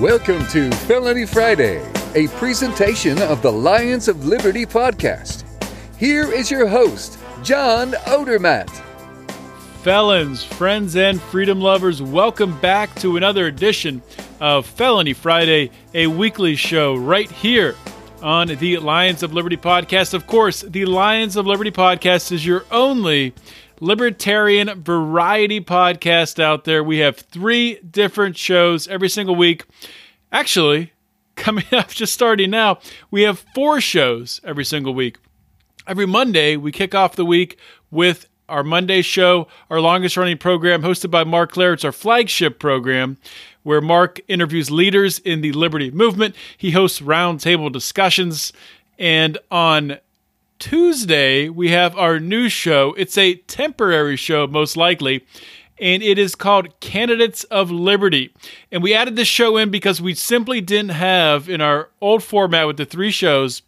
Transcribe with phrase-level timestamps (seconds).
[0.00, 1.84] Welcome to Felony Friday,
[2.14, 5.42] a presentation of the Lions of Liberty podcast.
[5.98, 8.70] Here is your host, John Odermatt.
[9.82, 14.00] Felons, friends, and freedom lovers, welcome back to another edition
[14.38, 17.74] of Felony Friday, a weekly show right here
[18.22, 20.14] on the Lions of Liberty podcast.
[20.14, 23.34] Of course, the Lions of Liberty podcast is your only
[23.80, 26.82] libertarian variety podcast out there.
[26.82, 29.64] We have three different shows every single week.
[30.32, 30.92] Actually,
[31.36, 32.78] coming up, just starting now,
[33.10, 35.18] we have four shows every single week.
[35.86, 37.58] Every Monday, we kick off the week
[37.90, 41.74] with our Monday show, our longest running program hosted by Marc Clair.
[41.74, 43.18] It's our flagship program
[43.62, 46.34] where Mark interviews leaders in the liberty movement.
[46.56, 48.52] He hosts roundtable discussions.
[48.98, 49.98] And on
[50.58, 52.94] Tuesday, we have our new show.
[52.96, 55.24] It's a temporary show, most likely,
[55.78, 58.32] and it is called Candidates of Liberty.
[58.72, 62.66] And we added this show in because we simply didn't have, in our old format
[62.66, 63.62] with the three shows,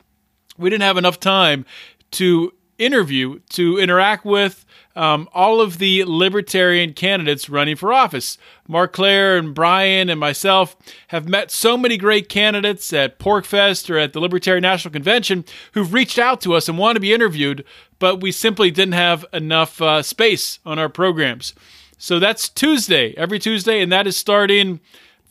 [0.58, 1.64] we didn't have enough time
[2.12, 4.64] to interview, to interact with
[4.96, 8.38] um, all of the libertarian candidates running for office.
[8.66, 10.76] Marc Clair and Brian and myself
[11.08, 15.92] have met so many great candidates at PorcFest or at the Libertarian National Convention who've
[15.92, 17.64] reached out to us and want to be interviewed,
[17.98, 21.54] but we simply didn't have enough uh, space on our programs.
[21.98, 24.80] So that's Tuesday, every Tuesday, and that is starting.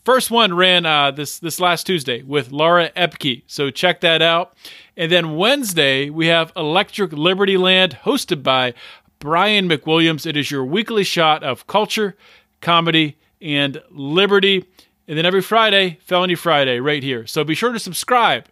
[0.04, 4.54] First one ran uh, this this last Tuesday with Laura Ebke, so check that out.
[4.96, 8.74] And then Wednesday we have Electric Liberty Land, hosted by
[9.20, 10.26] Brian McWilliams.
[10.26, 12.16] It is your weekly shot of culture,
[12.62, 14.66] comedy, and liberty.
[15.08, 17.26] And then every Friday, Felony Friday, right here.
[17.28, 18.46] So be sure to subscribe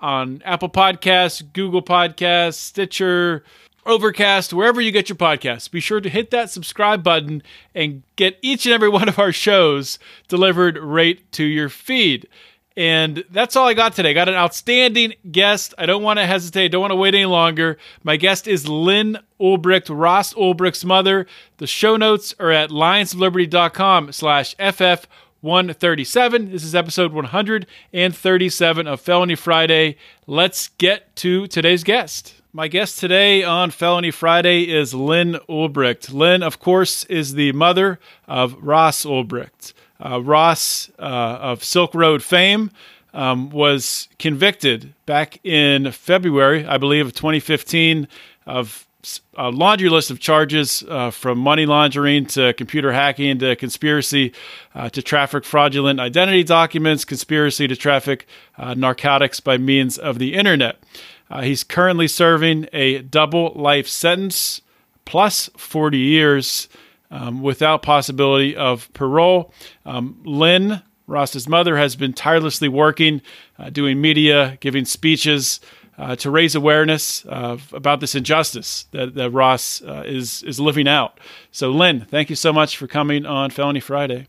[0.00, 3.44] on Apple Podcasts, Google Podcasts, Stitcher,
[3.86, 5.70] Overcast, wherever you get your podcasts.
[5.70, 7.42] Be sure to hit that subscribe button
[7.74, 12.28] and get each and every one of our shows delivered right to your feed.
[12.76, 14.14] And that's all I got today.
[14.14, 15.74] Got an outstanding guest.
[15.78, 16.68] I don't want to hesitate.
[16.68, 17.76] Don't want to wait any longer.
[18.04, 21.26] My guest is Lyn Ulbricht, Ross Ulbricht's mother.
[21.56, 25.08] The show notes are at lionsofliberty.com slash FF
[25.40, 26.52] 137.
[26.52, 29.96] This is episode 137 of Felony Friday.
[30.28, 32.37] Let's get to today's guest.
[32.58, 36.12] My guest today on Felony Friday is Lyn Ulbricht.
[36.12, 39.74] Lyn, of course, is the mother of Ross Ulbricht.
[40.04, 42.72] Uh, Ross uh, of Silk Road fame
[43.14, 48.08] um, was convicted back in February, I believe, of 2015
[48.44, 48.88] of
[49.36, 54.32] a laundry list of charges uh, from money laundering to computer hacking to conspiracy
[54.74, 58.26] uh, to traffic fraudulent identity documents, conspiracy to traffic
[58.56, 60.82] uh, narcotics by means of the internet.
[61.30, 64.60] Uh, he's currently serving a double life sentence
[65.04, 66.68] plus 40 years
[67.10, 69.52] um, without possibility of parole.
[69.86, 73.22] Um, Lyn, Ross's mother, has been tirelessly working,
[73.58, 75.60] uh, doing media, giving speeches
[75.98, 81.18] uh, to raise awareness about this injustice that, that Ross uh, is is living out.
[81.50, 84.28] So, Lyn, thank you so much for coming on Felony Friday.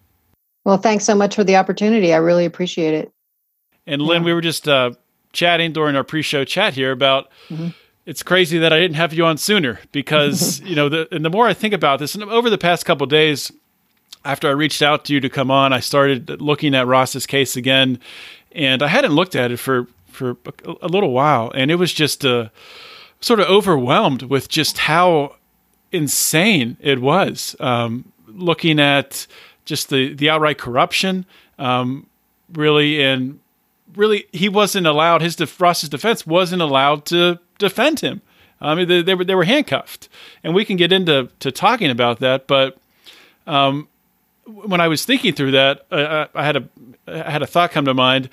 [0.66, 2.14] Well, thanks so much for the opportunity.
[2.14, 3.12] I really appreciate it.
[3.86, 4.26] And Lyn, yeah.
[4.26, 4.92] we were just uh,
[5.34, 7.29] chatting during our pre-show chat here about.
[7.50, 7.69] Mm-hmm
[8.09, 11.29] it's crazy that I didn't have you on sooner because you know the and the
[11.29, 13.51] more I think about this and over the past couple days
[14.25, 17.56] after I reached out to you to come on I started looking at Ross's case
[17.56, 18.00] again
[18.51, 20.31] and I hadn't looked at it for for
[20.66, 22.50] a, a little while and it was just uh,
[23.22, 25.35] sort of overwhelmed with just how
[25.91, 29.28] insane it was um, looking at
[29.66, 31.28] just the the outright corruption
[31.59, 32.07] um,
[32.53, 33.39] really and
[33.95, 38.21] really he wasn't allowed his Ross's defense wasn't allowed to defend him.
[38.62, 40.09] I mean, they, they, were they were handcuffed,
[40.44, 42.47] and we can get into to talking about that.
[42.47, 42.77] But
[43.47, 43.88] um,
[44.45, 46.69] when I was thinking through that, I had a
[47.07, 48.30] I had a thought come to mind.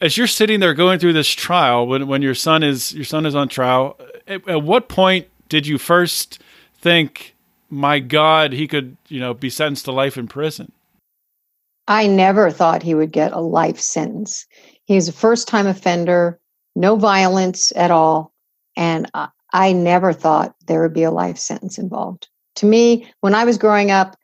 [0.00, 3.26] As you're sitting there going through this trial, when when your son is your son
[3.26, 6.40] is on trial, at, at what point did you first
[6.80, 7.34] think,
[7.68, 10.70] "My God, he could you know be sentenced to life in prison"?
[11.88, 14.46] I never thought he would get a life sentence.
[14.88, 16.40] He's a first time offender,
[16.74, 18.32] no violence at all.
[18.74, 19.10] And
[19.52, 22.28] I never thought there would be a life sentence involved.
[22.56, 24.16] To me, when I was growing up,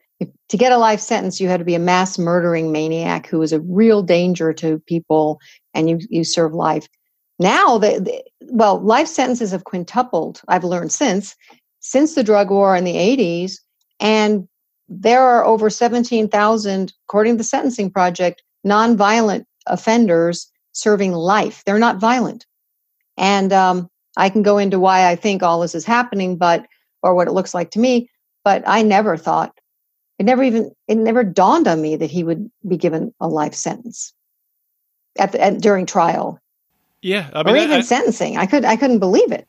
[0.49, 3.53] to get a life sentence, you had to be a mass murdering maniac who was
[3.53, 5.39] a real danger to people,
[5.75, 6.89] and you you serve life.
[7.39, 10.41] Now, the, the well, life sentences have quintupled.
[10.49, 11.37] I've learned since
[11.81, 13.59] since the drug war in the 80s,
[14.01, 14.49] and
[14.89, 21.63] there are over 17,000, according to the Sentencing Project, nonviolent offenders serving life.
[21.65, 22.47] They're not violent,
[23.17, 26.67] and um, I can go into why I think all this is happening, but
[27.03, 28.11] or what it looks like to me.
[28.45, 29.59] But I never thought
[30.19, 33.55] it never even it never dawned on me that he would be given a life
[33.55, 34.13] sentence
[35.19, 36.41] at, the, at during trial.
[37.03, 38.37] Yeah, I mean, or even I, sentencing.
[38.37, 39.47] I could I couldn't believe it.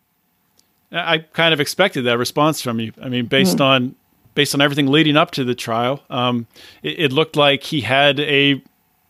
[0.91, 2.93] I kind of expected that response from you.
[3.01, 3.95] I mean, based mm on
[4.33, 6.45] based on everything leading up to the trial, um,
[6.83, 8.61] it, it, looked like he had a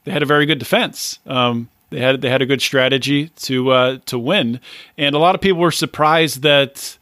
[0.04, 1.18] they had a very good defense.
[1.26, 4.60] Um, they had they had a good strategy to uh, to win,
[4.98, 6.98] and a lot of people were surprised that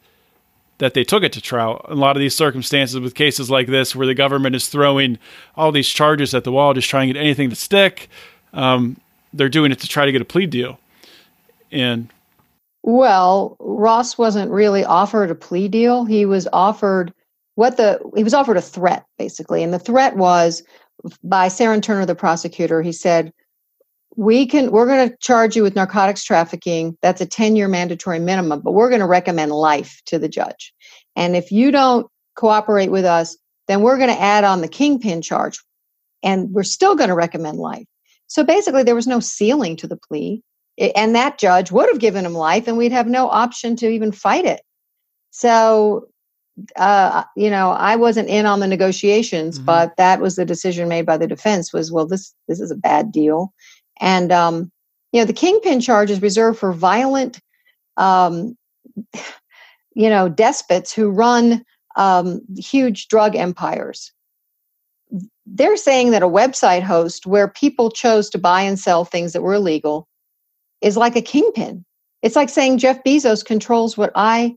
[0.80, 1.85] that they took it to trial.
[1.85, 5.18] A lot of these circumstances with cases like this, where the government is throwing
[5.56, 8.09] all these charges at the wall, just trying to get anything to stick,
[8.53, 8.97] um,
[9.33, 10.80] they're doing it to try to get a plea deal.
[11.71, 12.09] And
[12.83, 16.06] well, Ross wasn't really offered a plea deal.
[16.06, 17.13] He was offered
[17.56, 20.63] what the he was offered a threat basically, and the threat was
[21.24, 22.81] by Serrin Turner, the prosecutor.
[22.81, 23.33] He said,
[24.15, 26.98] "We can we're going to charge you with narcotics trafficking.
[27.01, 30.74] That's a ten year mandatory minimum, but we're going to recommend life to the judge.
[31.15, 33.38] And if you don't cooperate with us,
[33.68, 35.60] then we're going to add on the kingpin charge,
[36.24, 37.86] and we're still going to recommend life."
[38.27, 40.42] So basically, there was no ceiling to the plea
[40.77, 44.12] and that judge would have given him life and we'd have no option to even
[44.12, 44.62] fight it
[45.31, 46.07] so
[46.75, 49.66] uh, you know i wasn't in on the negotiations mm-hmm.
[49.66, 52.75] but that was the decision made by the defense was well this this is a
[52.75, 53.54] bad deal
[54.00, 54.72] and um,
[55.12, 57.40] you know the kingpin charge is reserved for violent
[57.98, 58.56] um,
[59.95, 61.63] you know despots who run
[61.95, 64.12] um, huge drug empires
[65.45, 69.42] they're saying that a website host where people chose to buy and sell things that
[69.42, 70.07] were illegal
[70.81, 71.86] is like a kingpin.
[72.22, 74.56] It's like saying Jeff Bezos controls what I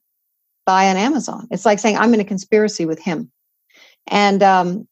[0.65, 1.49] buy on Amazon.
[1.51, 3.31] It's like saying I'm in a conspiracy with him.
[4.07, 4.89] And um,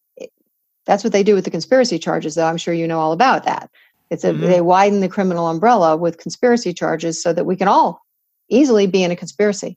[0.87, 2.47] that's what they do with the conspiracy charges, though.
[2.47, 3.71] I'm sure you know all about that.
[4.11, 4.43] It's a, mm-hmm.
[4.43, 8.03] they widen the criminal umbrella with conspiracy charges so that we can all
[8.49, 9.77] easily be in a conspiracy.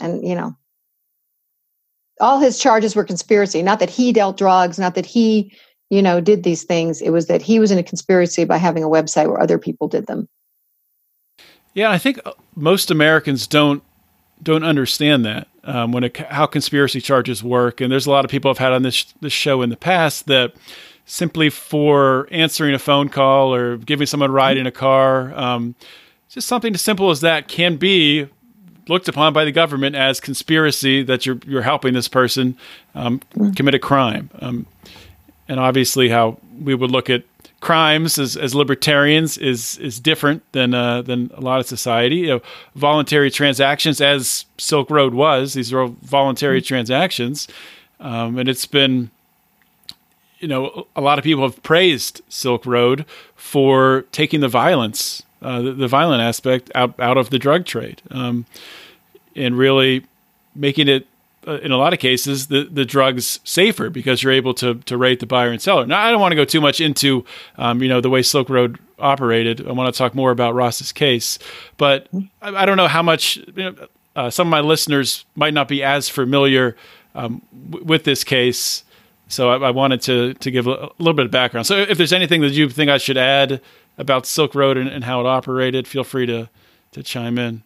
[0.00, 0.56] And, you know,
[2.20, 5.52] all his charges were conspiracy, not that he dealt drugs, not that he
[5.90, 7.02] you know, did these things.
[7.02, 9.88] It was that he was in a conspiracy by having a website where other people
[9.88, 10.28] did them.
[11.74, 13.82] Yeah, I think uh, most Americans don't
[14.42, 17.82] don't understand that um, when it, how conspiracy charges work.
[17.82, 20.26] And there's a lot of people I've had on this this show in the past
[20.26, 20.54] that
[21.10, 25.74] simply for answering a phone call or giving someone a ride in a car, um,
[26.28, 28.28] just something as simple as that can be
[28.88, 32.56] looked upon by the government as conspiracy that you're you're helping this person
[32.94, 33.54] um, mm.
[33.56, 34.30] commit a crime.
[34.40, 34.66] Um,
[35.48, 37.24] and obviously how we would look at
[37.60, 42.16] crimes as, as libertarians is is different than uh, than a lot of society.
[42.16, 42.40] You know,
[42.76, 46.68] voluntary transactions, as Silk Road was, these are all voluntary mm-hmm.
[46.68, 47.48] transactions,
[47.98, 49.10] um, and it's been.
[50.40, 53.04] You know, a lot of people have praised Silk Road
[53.36, 58.02] for taking the violence, uh, the, the, violent aspect out out of the drug trade,
[58.10, 58.46] um,
[59.36, 60.04] and really
[60.54, 61.06] making it
[61.46, 64.96] uh, in a lot of cases the the drugs safer because you're able to to
[64.96, 65.86] rate the buyer and seller.
[65.86, 67.24] Now I don't want to go too much into
[67.56, 69.66] um, you know the way Silk Road operated.
[69.66, 71.38] I want to talk more about Ross's case,
[71.76, 72.08] but
[72.42, 73.74] I, I don't know how much you know,
[74.16, 76.76] uh, some of my listeners might not be as familiar
[77.14, 78.84] um, w- with this case.
[79.30, 81.66] So I, I, wanted to to give a, little bit of background.
[81.66, 83.60] So if there's anything that you think I should add
[83.96, 86.48] about Silk Road and, and how it operated, feel free to
[86.92, 87.62] to chime in.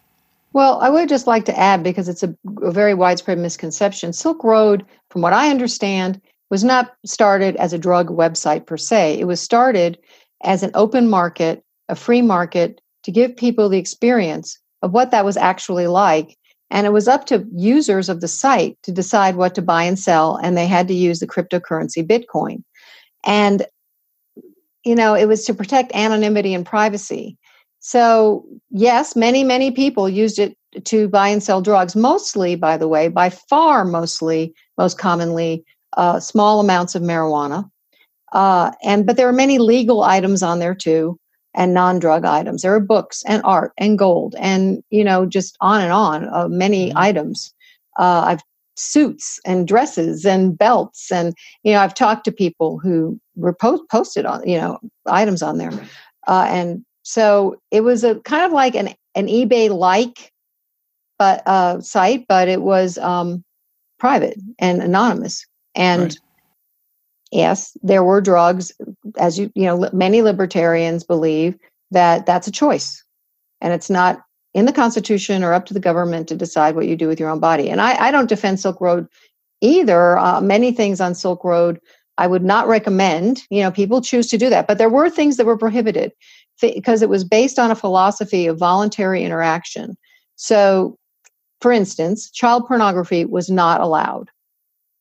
[0.53, 4.13] Well, I would just like to add because it's a, a, very widespread misconception.
[4.13, 9.19] Silk Road, from what I understand, was not started as a drug website per se.
[9.19, 9.97] It was started
[10.43, 15.25] as an open market, a free market to give people the experience of what that
[15.25, 16.37] was actually like.
[16.71, 19.99] And it was up to users of the site to decide what to buy and
[19.99, 22.63] sell, and they had to use the cryptocurrency Bitcoin.
[23.25, 23.65] And,
[24.83, 27.37] you know, it was to protect anonymity and privacy.
[27.79, 32.87] So, yes, many, many people used it to buy and sell drugs, mostly, by the
[32.87, 35.63] way, by far mostly, most commonly,
[35.95, 37.69] uh, small amounts of marijuana.
[38.31, 41.17] Uh, and but there are many legal items on there too,
[41.55, 42.61] and non-drug items.
[42.61, 46.47] There are books and art and gold, and you know, just on and on, uh,
[46.47, 46.97] many mm-hmm.
[46.97, 47.53] items.
[47.97, 48.41] Uh, I've
[48.77, 51.33] suits and dresses and belts, and
[51.63, 55.57] you know, I've talked to people who were post- posted on you know items on
[55.57, 55.71] there,
[56.27, 60.31] uh, and so it was a kind of like an, an eBay like
[61.17, 63.43] but uh, site, but it was um,
[63.99, 65.45] private and anonymous.
[65.75, 66.17] And right.
[67.35, 68.71] Yes, there were drugs,
[69.17, 71.55] as you, you know, many libertarians believe
[71.91, 73.03] that that's a choice
[73.61, 74.21] and it's not
[74.53, 77.29] in the Constitution or up to the government to decide what you do with your
[77.29, 77.69] own body.
[77.69, 79.07] And I, I don't defend Silk Road
[79.61, 80.17] either.
[80.17, 81.79] Uh, many things on Silk Road
[82.17, 83.41] I would not recommend.
[83.49, 86.13] You know, people choose to do that, but there were things that were prohibited
[86.61, 89.97] because it was based on a philosophy of voluntary interaction.
[90.37, 90.97] So,
[91.59, 94.29] for instance, child pornography was not allowed.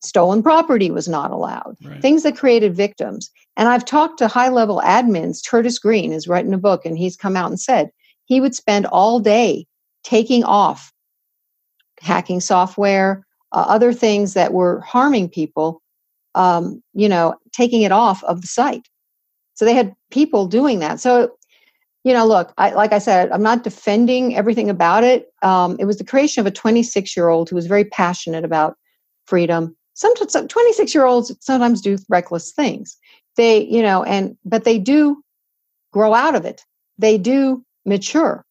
[0.04, 1.76] Stolen property was not allowed.
[1.82, 2.00] Right.
[2.00, 3.30] Things that created victims.
[3.56, 5.46] And I've talked to high level admins.
[5.46, 7.90] Curtis Green is writing a book and he's come out and said
[8.26, 9.66] he would spend all day
[10.02, 10.92] taking off
[12.00, 15.80] hacking software, uh, other things that were harming people,
[16.34, 18.88] um, you know, taking it off of the site.
[19.54, 21.00] So they had people doing that.
[21.00, 21.32] So,
[22.02, 25.32] you know, look, I, like I said, I'm not defending everything about it.
[25.42, 28.76] Um, it was the creation of a 26 year old who was very passionate about
[29.26, 29.76] freedom.
[29.94, 32.96] Sometimes 26 year olds sometimes do reckless things.
[33.36, 35.22] They, you know, and but they do
[35.92, 36.62] grow out of it.
[36.98, 38.44] They do mature.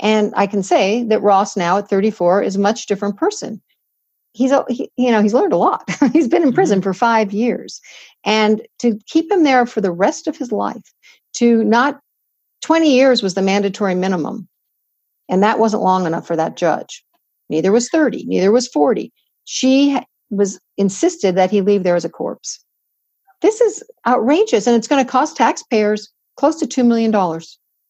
[0.00, 3.60] And I can say that Ross now at 34 is a much different person.
[4.32, 5.88] He's, a, he, you know, he's learned a lot.
[6.12, 6.84] he's been in prison mm-hmm.
[6.84, 7.80] for five years.
[8.24, 10.92] And to keep him there for the rest of his life,
[11.34, 12.00] to not
[12.62, 14.48] 20 years was the mandatory minimum.
[15.28, 17.04] And that wasn't long enough for that judge.
[17.50, 19.12] Neither was 30, neither was 40.
[19.44, 19.98] She
[20.30, 22.62] was insisted that he leave there as a corpse.
[23.40, 27.12] This is outrageous, and it's going to cost taxpayers close to $2 million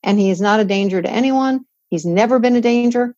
[0.02, 1.64] and he is not a danger to anyone.
[1.90, 3.14] He's never been a danger.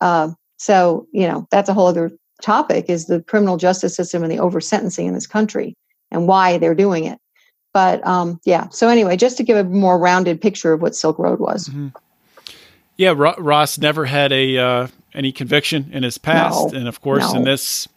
[0.00, 4.30] Uh, so, you know, that's a whole other topic is the criminal justice system and
[4.30, 5.76] the over sentencing in this country
[6.10, 7.18] and why they're doing it.
[7.72, 11.18] But um, yeah, so anyway, just to give a more rounded picture of what Silk
[11.18, 11.68] Road was.
[11.68, 11.88] Mm-hmm.
[12.98, 17.00] Yeah, Ro- Ross never had a uh, any conviction in his past, no, and of
[17.00, 17.38] course, no.
[17.38, 17.88] in this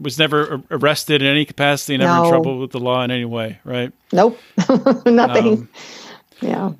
[0.00, 2.24] was never arrested in any capacity, never no.
[2.24, 3.92] in trouble with the law in any way, right?
[4.12, 4.38] Nope,
[5.06, 5.52] nothing.
[5.52, 5.68] Um,
[6.40, 6.72] yeah.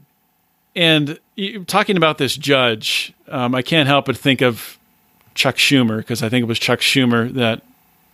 [0.75, 1.19] And
[1.67, 4.79] talking about this judge, um, I can't help but think of
[5.35, 7.63] Chuck Schumer because I think it was Chuck Schumer that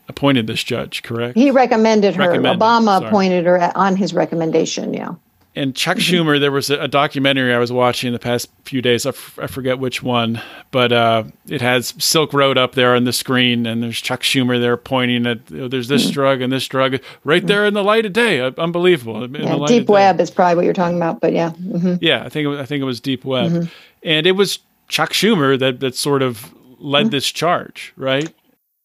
[0.09, 1.03] appointed this judge.
[1.03, 1.37] Correct?
[1.37, 2.29] He recommended her.
[2.29, 3.07] Recommended, Obama sorry.
[3.07, 4.95] appointed her on his recommendation.
[4.95, 5.15] Yeah
[5.55, 6.29] and Chuck mm-hmm.
[6.29, 9.05] Schumer, there was a, documentary I was watching in the past few days.
[9.05, 10.41] I, f- I forget which one,
[10.71, 14.59] but uh, it has Silk Road up there on the screen, and there's Chuck Schumer
[14.59, 16.13] there pointing at you know, there's this mm-hmm.
[16.13, 18.41] drug and this drug right there in the light of day.
[18.41, 19.29] Uh, unbelievable.
[19.29, 21.51] Yeah, deep web is probably what you're talking about, but yeah.
[21.51, 21.97] Mm-hmm.
[22.01, 23.69] Yeah, I think it, I think it was deep web, mm-hmm.
[24.03, 27.11] and it was Chuck Schumer that that sort of led mm-hmm.
[27.11, 28.33] this charge, right?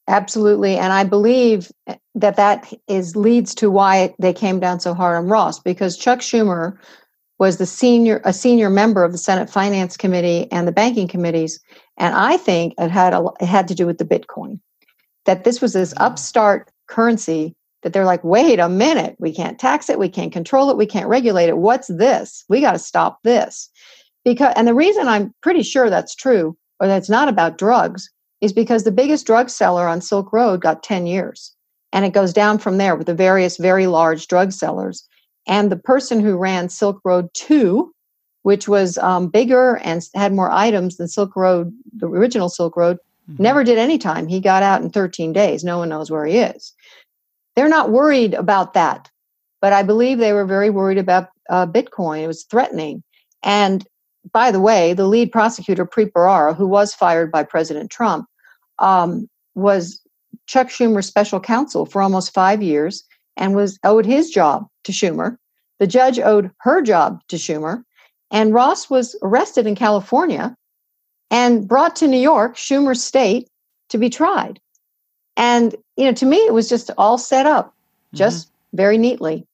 [0.08, 4.94] Absolutely, and I believe eh, that that is leads to why they came down so
[4.94, 6.78] hard on Ross because Chuck Schumer
[7.40, 11.60] was the senior a senior member of the Senate Finance Committee and the banking committees,
[11.98, 14.60] and I think it had a, it had to do with the Bitcoin.
[15.26, 16.02] That this was this mm.
[16.02, 20.70] upstart currency that they're like, wait a minute, we can't tax it, we can't control
[20.72, 21.58] it, we can't regulate it.
[21.58, 22.46] What's this?
[22.50, 23.70] We got to stop this.
[24.24, 28.10] Because and the reason I'm pretty sure that's true or that's not about drugs
[28.42, 31.56] is because the biggest drug seller on Silk Road got 10 years.
[31.94, 35.08] And it goes down from there with the various very large drug sellers.
[35.48, 37.92] And the person who ran Silk Road 2,
[38.44, 42.98] which was um, bigger and had more items than Silk Road, the original Silk Road,
[43.30, 43.42] mm-hmm.
[43.42, 44.28] never did any time.
[44.28, 45.64] He got out in 13 days.
[45.64, 46.74] No one knows where he is.
[47.56, 49.10] They're not worried about that.
[49.62, 52.22] But I believe they were very worried about uh, Bitcoin.
[52.22, 53.02] It was threatening.
[53.42, 53.88] And
[54.32, 58.28] by the way, the lead prosecutor, Preet Bharara, who was fired by President Trump,
[58.80, 60.02] um, was
[60.48, 63.04] Chuck Schumer's special counsel for almost five years
[63.36, 65.38] and was owed his job to Schumer.
[65.80, 67.84] The judge owed her job to Schumer.
[68.32, 70.56] And Ross was arrested in California
[71.32, 73.48] and brought to New York, Schumer's state,
[73.90, 74.60] to be tried.
[75.38, 77.74] And, you know, to me, it was just all set up,
[78.14, 78.78] just mm-hmm.
[78.78, 79.46] very neatly.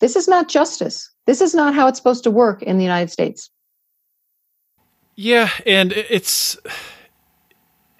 [0.00, 1.10] This is not justice.
[1.26, 3.50] This is not how it's supposed to work in the United States.
[5.16, 6.58] Yeah, and it's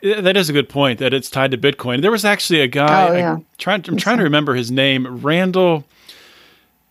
[0.02, 2.02] that is a good point that it's tied to Bitcoin.
[2.02, 3.08] There was actually a guy.
[3.08, 3.36] Oh, yeah.
[3.36, 5.22] I, trying, I'm trying to remember his name.
[5.22, 5.84] Randall.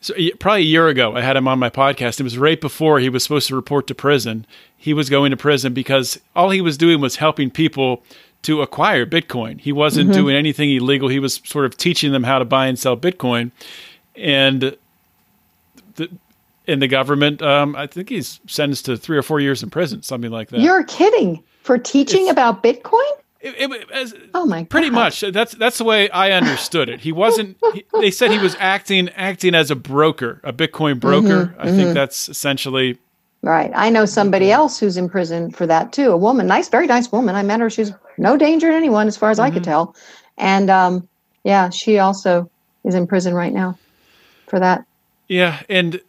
[0.01, 2.19] So, probably a year ago, I had him on my podcast.
[2.19, 4.45] It was right before he was supposed to report to prison.
[4.75, 8.03] He was going to prison because all he was doing was helping people
[8.41, 9.59] to acquire Bitcoin.
[9.61, 10.19] He wasn't mm-hmm.
[10.19, 11.07] doing anything illegal.
[11.07, 13.51] He was sort of teaching them how to buy and sell Bitcoin.
[14.15, 14.75] And
[15.95, 16.09] the,
[16.65, 17.41] in the government.
[17.41, 20.59] Um, I think he's sentenced to three or four years in prison, something like that.
[20.59, 23.11] You're kidding for teaching it's, about Bitcoin?
[23.41, 24.63] It, it, as, oh my!
[24.63, 25.19] Pretty much.
[25.19, 27.01] That's that's the way I understood it.
[27.01, 27.57] He wasn't.
[27.73, 31.47] he, they said he was acting acting as a broker, a Bitcoin broker.
[31.47, 31.75] Mm-hmm, I mm-hmm.
[31.75, 32.97] think that's essentially.
[33.41, 33.71] Right.
[33.75, 36.11] I know somebody else who's in prison for that too.
[36.11, 37.35] A woman, nice, very nice woman.
[37.35, 37.69] I met her.
[37.69, 39.47] She's no danger to anyone, as far as mm-hmm.
[39.47, 39.71] I could mm-hmm.
[39.71, 39.95] tell.
[40.37, 41.09] And um,
[41.43, 42.49] yeah, she also
[42.85, 43.77] is in prison right now.
[44.47, 44.85] for that.
[45.27, 45.99] Yeah, and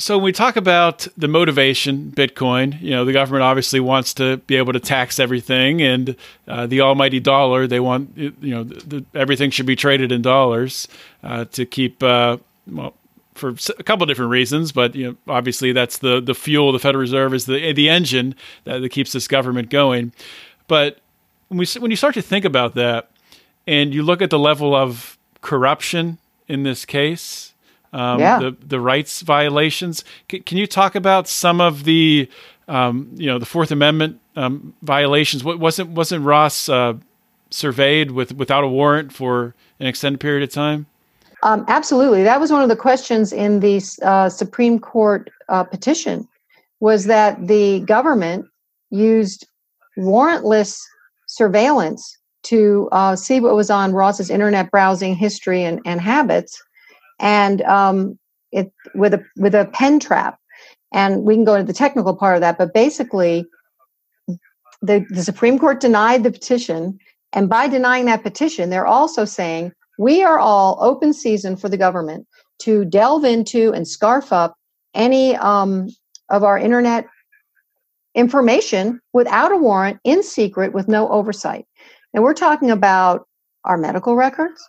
[0.00, 4.38] so when we talk about the motivation, Bitcoin, you know, the government obviously wants to
[4.38, 6.16] be able to tax everything, and
[6.48, 10.22] uh, the almighty dollar, they want, you know, the, the, everything should be traded in
[10.22, 10.88] dollars
[11.22, 12.94] uh, to keep, uh, well,
[13.34, 16.72] for a couple different reasons, but you know, obviously that's the the fuel.
[16.72, 20.12] The Federal Reserve is the the engine that, that keeps this government going.
[20.66, 20.98] But
[21.48, 23.10] when we when you start to think about that,
[23.66, 27.49] and you look at the level of corruption in this case,
[27.92, 28.38] um, Yeah.
[28.38, 30.04] the the rights violations.
[30.30, 32.28] C- can you talk about some of the
[32.68, 35.44] um, you know the Fourth Amendment um, violations?
[35.44, 36.94] What wasn't wasn't Ross uh,
[37.50, 40.86] surveyed with without a warrant for an extended period of time?
[41.42, 42.22] Um, absolutely.
[42.22, 46.28] That was one of the questions in the uh, Supreme Court uh, petition
[46.80, 48.46] was that the government
[48.90, 49.46] used
[49.98, 50.78] warrantless
[51.26, 56.62] surveillance to uh, see what was on Ross's internet browsing history and, and habits,
[57.20, 58.18] and um,
[58.50, 60.38] it with a with a pen trap.
[60.92, 63.46] And we can go into the technical part of that, but basically,
[64.82, 66.98] the, the Supreme Court denied the petition,
[67.32, 71.76] and by denying that petition, they're also saying we are all open season for the
[71.76, 72.26] government
[72.60, 74.56] to delve into and scarf up
[74.94, 75.88] any um,
[76.28, 77.06] of our internet
[78.14, 81.66] information without a warrant in secret with no oversight.
[82.12, 83.28] And we're talking about
[83.64, 84.60] our medical records,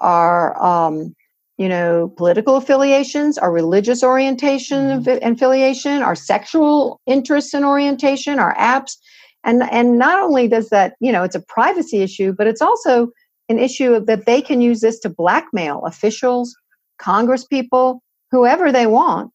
[0.00, 1.14] our um,
[1.58, 5.18] you know political affiliations, our religious orientation mm-hmm.
[5.22, 8.96] and affiliation, our sexual interests and orientation, our apps.
[9.44, 13.08] And, and not only does that, you know, it's a privacy issue, but it's also
[13.48, 16.54] an issue of that they can use this to blackmail officials,
[16.98, 19.30] Congress people, whoever they want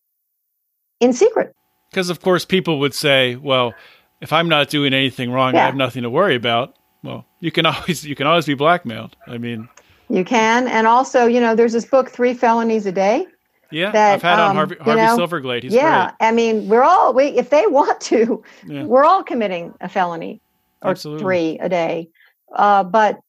[0.99, 1.53] in secret.
[1.89, 3.73] Because of course people would say, well,
[4.21, 6.75] if I'm not doing anything wrong, I have nothing to worry about.
[7.03, 9.15] Well, you can always you can always be blackmailed.
[9.27, 9.67] I mean,
[10.09, 10.67] You can.
[10.67, 13.25] And also, you know, there's this book, Three Felonies a Day.
[13.71, 15.63] yeah, That, I've had on um, Harvey, you know, Silverglate.
[15.63, 16.11] He's yeah.
[16.19, 18.83] I mean, we're all, we, if they want to, Yeah.
[18.83, 20.41] we're all committing a felony
[20.81, 21.23] or Absolutely.
[21.23, 22.09] three a day.
[22.53, 23.19] Uh, but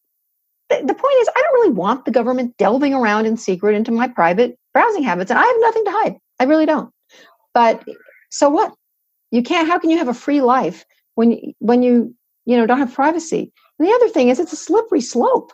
[0.70, 3.90] th- the point is, I don't really want the government delving around in secret into
[3.92, 5.30] my private browsing habits.
[5.30, 6.16] And I have nothing to hide.
[6.40, 6.90] I really don't.
[7.54, 7.82] But
[8.30, 8.74] so what?
[9.30, 10.84] You can't, how can you have a free life
[11.14, 13.52] when, you- when you, you know, don't have privacy?
[13.78, 15.52] And the other thing is, it's a slippery slope.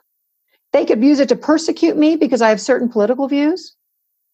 [0.73, 3.75] They could use it to persecute me because I have certain political views.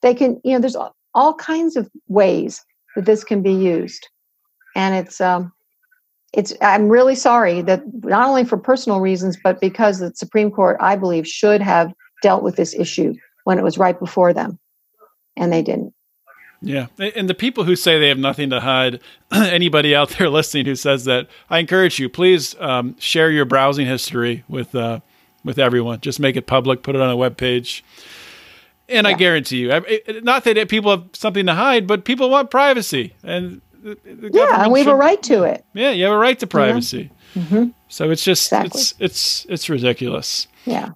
[0.02, 0.94] They can, you know, there's all-
[1.38, 2.62] kinds of ways
[2.94, 4.06] that this can be used.
[4.74, 5.50] And it's, um,
[6.34, 10.76] it's, I'm really sorry that not only for personal reasons, but because the Supreme Court,
[10.78, 14.58] I believe, should have dealt with this issue when it was right before them.
[15.36, 15.94] And they didn't.
[16.62, 19.00] Yeah, and the people who say they have nothing to hide,
[19.32, 23.86] anybody out there listening who says that, I encourage you, please um, share your browsing
[23.86, 25.00] history with uh,
[25.46, 26.00] with everyone.
[26.00, 27.82] Just make it public, put it on a web page,
[28.88, 33.14] and I guarantee you, not that people have something to hide, but people want privacy,
[33.22, 35.64] and Yeah, and we have a right to it.
[35.72, 37.10] Yeah, you have a right to privacy.
[37.34, 37.72] Mhm.
[37.88, 38.80] So it's just Exactly.
[38.80, 40.48] it's it's it's ridiculous.
[40.64, 40.90] Yeah.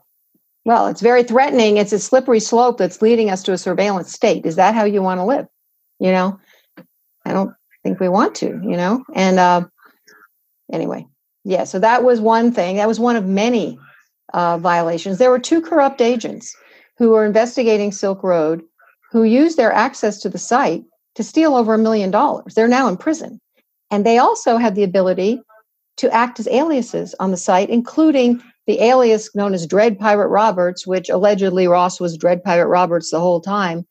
[0.64, 1.76] Well, it's very threatening.
[1.78, 4.44] It's a slippery slope that's leading us to a surveillance state.
[4.44, 5.46] Is that how you want to live?
[6.00, 6.38] You know,
[7.24, 9.04] I don't think we want to, you know?
[9.14, 9.64] And uh,
[10.72, 11.06] anyway,
[11.44, 12.76] yeah, so that was one thing.
[12.76, 13.78] That was one of many
[14.34, 15.18] uh, violations.
[15.18, 16.54] There were two corrupt agents
[16.98, 18.62] who were investigating Silk Road
[19.10, 20.84] who used their access to the site
[21.16, 22.54] to steal over a million dollars.
[22.54, 23.40] They're now in prison.
[23.90, 25.40] And they also had the ability
[25.96, 30.86] to act as aliases on the site, including the alias known as Dread Pirate Roberts,
[30.86, 33.84] which allegedly Ross was Dread Pirate Roberts the whole time.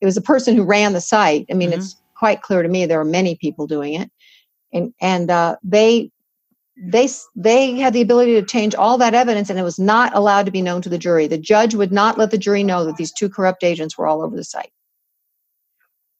[0.00, 1.46] It was the person who ran the site.
[1.50, 1.74] I mean, Mhm.
[1.74, 4.10] it's quite clear to me there were many people doing it,
[4.72, 6.10] and and uh, they
[6.76, 10.46] they they had the ability to change all that evidence, and it was not allowed
[10.46, 11.26] to be known to the jury.
[11.26, 14.22] The judge would not let the jury know that these two corrupt agents were all
[14.22, 14.70] over the site.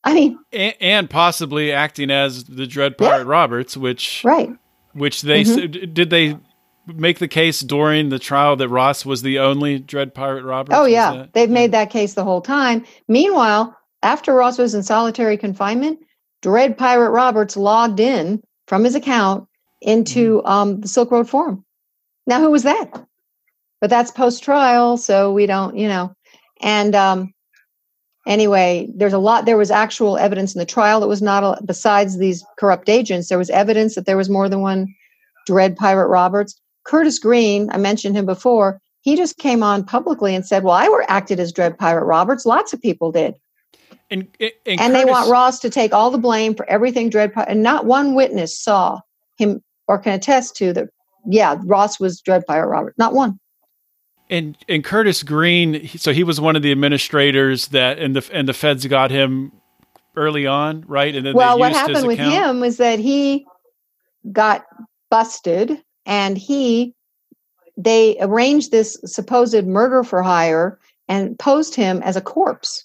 [0.05, 3.09] I mean, And, and possibly acting as the Dread Yeah.
[3.09, 4.51] Pirate Roberts, which right?
[4.93, 5.93] which they Mm-hmm.
[5.93, 6.39] did they
[6.87, 10.79] make the case during the trial that Ross was the only Dread Pirate Roberts?
[10.79, 12.85] Oh yeah, that- they've made that case the whole time.
[13.09, 15.99] Meanwhile, after Ross was in solitary confinement,
[16.41, 19.49] Dread Pirate Roberts logged in from his account
[19.87, 21.65] into um, the Silk Road Forum.
[22.27, 22.91] Now, who was that?
[23.81, 26.15] But that's post trial, so we don't, you know.
[26.61, 27.33] And um,
[28.27, 29.47] anyway, there's a lot.
[29.47, 33.29] There was actual evidence in the trial that was not a, besides these corrupt agents.
[33.29, 34.95] There was evidence that there was more than one
[35.47, 36.61] Dread Pirate Roberts.
[36.85, 38.81] Curtis Green, I mentioned him before.
[39.03, 42.45] He just came on publicly and said, "Well, I were acted as Dread Pirate Roberts.
[42.45, 43.35] Lots of people did."
[44.11, 47.33] and and, and and they want Ross to take all the blame for everything Dread
[47.33, 47.51] Pirate.
[47.51, 49.01] And not one witness saw
[49.37, 50.89] him or can attest to that.
[51.29, 52.95] Yeah, Ross was Dread Pirate Robert.
[52.99, 53.39] Not one.
[54.29, 58.49] And and Curtis Green, so he was one of the administrators that and the and
[58.49, 59.53] the feds got him
[60.17, 61.15] early on, right?
[61.15, 63.47] And then well, what happened with him was that he
[64.33, 64.65] got
[65.11, 66.95] busted, and he
[67.77, 72.85] they arranged this supposed murder for hire and posed him as a corpse.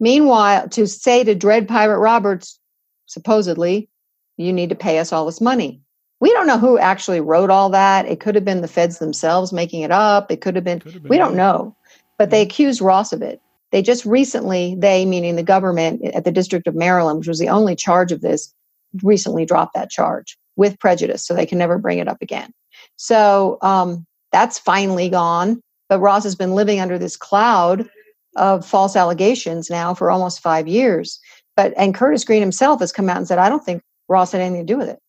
[0.00, 2.58] Meanwhile, to say to Dread Pirate Roberts,
[3.06, 3.88] supposedly,
[4.36, 5.81] you need to pay us all this money.
[6.22, 8.06] We don't know who actually wrote all that.
[8.06, 10.30] It could have been the feds themselves making it up.
[10.30, 11.74] It could have been, have been we don't know.
[12.16, 13.40] But they accused Ross of it.
[13.72, 17.48] They just recently, they meaning the government at the District of Maryland, which was the
[17.48, 18.54] only charge of this,
[19.02, 22.52] recently dropped that charge with prejudice, so they can never bring it up again.
[22.98, 25.60] So um, that's finally gone.
[25.88, 27.90] But Ross has been living under this cloud
[28.36, 31.18] of false allegations now for almost five years.
[31.56, 34.40] But and Curtis Green himself has come out and said, I don't think Ross had
[34.40, 35.00] anything to do with it.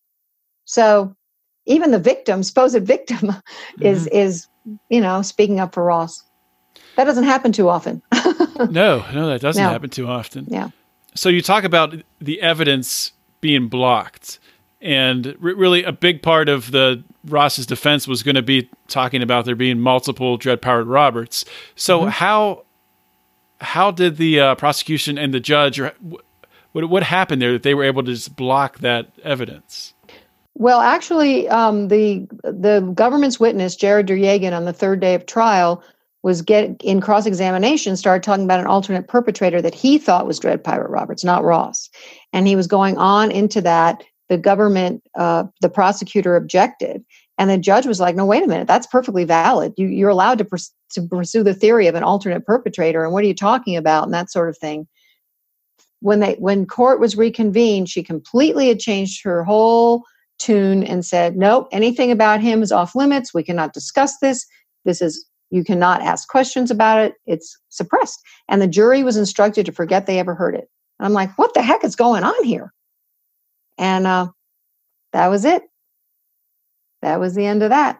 [0.65, 1.15] So
[1.65, 3.85] even the victim, supposed victim, mm-hmm.
[3.85, 4.47] is is
[4.89, 6.23] you know speaking up for Ross.
[6.95, 8.01] That doesn't happen too often.
[8.69, 9.69] no, no, that doesn't no.
[9.69, 10.45] happen too often.
[10.47, 10.69] Yeah.
[11.15, 14.39] So you talk about the evidence being blocked,
[14.81, 19.45] and really a big part of the Ross's defense was going to be talking about
[19.45, 21.45] there being multiple Dread Pirate Roberts.
[21.75, 22.09] So mm-hmm.
[22.09, 22.65] how
[23.61, 25.93] how did the uh, prosecution and the judge, or
[26.73, 29.92] what, what happened there that they were able to just block that evidence?
[30.55, 35.83] Well, actually, um, the the government's witness, Jared Yergin, on the third day of trial,
[36.21, 40.39] was get in cross examination, started talking about an alternate perpetrator that he thought was
[40.39, 41.89] Dread Pirate Roberts, not Ross,
[42.33, 44.03] and he was going on into that.
[44.29, 47.03] The government, uh, the prosecutor objected,
[47.37, 49.73] and the judge was like, "No, wait a minute, that's perfectly valid.
[49.75, 53.23] You, you're allowed to, pers- to pursue the theory of an alternate perpetrator, and what
[53.23, 54.87] are you talking about?" and that sort of thing
[56.03, 60.03] when they when court was reconvened, she completely had changed her whole
[60.39, 63.33] tune and said, "Nope, anything about him is off limits.
[63.33, 64.45] We cannot discuss this.
[64.85, 67.15] This is you cannot ask questions about it.
[67.25, 68.19] It's suppressed."
[68.49, 70.69] And the jury was instructed to forget they ever heard it.
[70.99, 72.73] And I'm like, "What the heck is going on here?"
[73.77, 74.27] And uh,
[75.13, 75.63] that was it.
[77.01, 77.99] That was the end of that.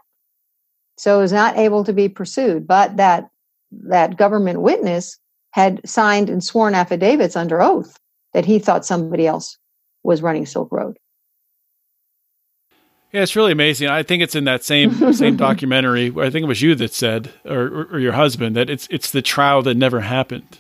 [0.98, 3.30] So it was not able to be pursued, but that
[3.72, 5.18] that government witness
[5.52, 7.98] had signed and sworn affidavits under oath
[8.34, 9.58] that he thought somebody else
[10.04, 10.98] was running Silk Road.
[13.14, 13.90] Yeah, it's really amazing.
[13.90, 16.08] I think it's in that same same documentary.
[16.18, 19.22] I think it was you that said, or, or your husband, that it's it's the
[19.22, 20.60] trial that never happened.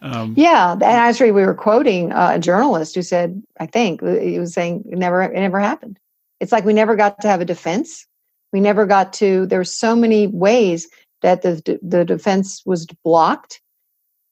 [0.00, 4.38] Um, yeah, and actually, we were quoting uh, a journalist who said, I think he
[4.38, 5.98] was saying, it never it never happened.
[6.38, 8.06] It's like we never got to have a defense.
[8.52, 9.46] We never got to.
[9.46, 10.88] There's so many ways
[11.22, 13.60] that the the defense was blocked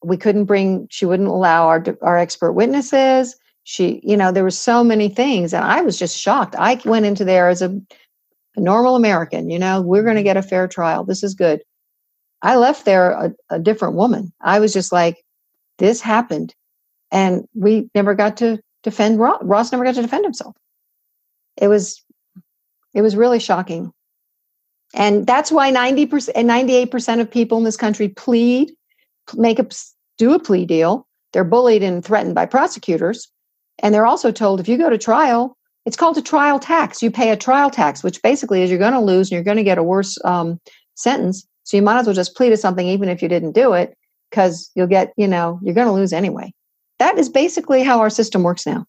[0.06, 3.36] we couldn't bring she wouldn't allow our our expert witnesses
[3.68, 6.54] she you know there were so many things and i was just shocked.
[6.56, 7.76] I went into there as a,
[8.54, 10.26] a normal american you know we're going to mm-hmm.
[10.26, 11.04] get a fair trial.
[11.04, 11.60] This is good.
[12.42, 14.32] I left there a, a different woman.
[14.40, 15.24] I was just like
[15.78, 16.54] this happened.
[17.10, 20.56] And we never got to defend ross, ross never got to defend himself.
[21.56, 22.02] It was
[22.94, 23.92] it was really shocking.
[24.94, 28.72] And that's why 90% and 98% of people in this country plead
[29.34, 29.66] make a
[30.18, 31.06] do a plea deal.
[31.32, 33.28] They're bullied and threatened by prosecutors.
[33.80, 37.02] And they're also told if you go to trial, it's called a trial tax.
[37.02, 39.56] You pay a trial tax, which basically is you're going to lose and you're going
[39.56, 40.60] to get a worse um,
[40.94, 41.46] sentence.
[41.64, 43.96] So you might as well just plead to something even if you didn't do it,
[44.30, 46.52] because you'll get, you know, you're going to lose anyway.
[46.98, 48.86] That is basically how our system works now.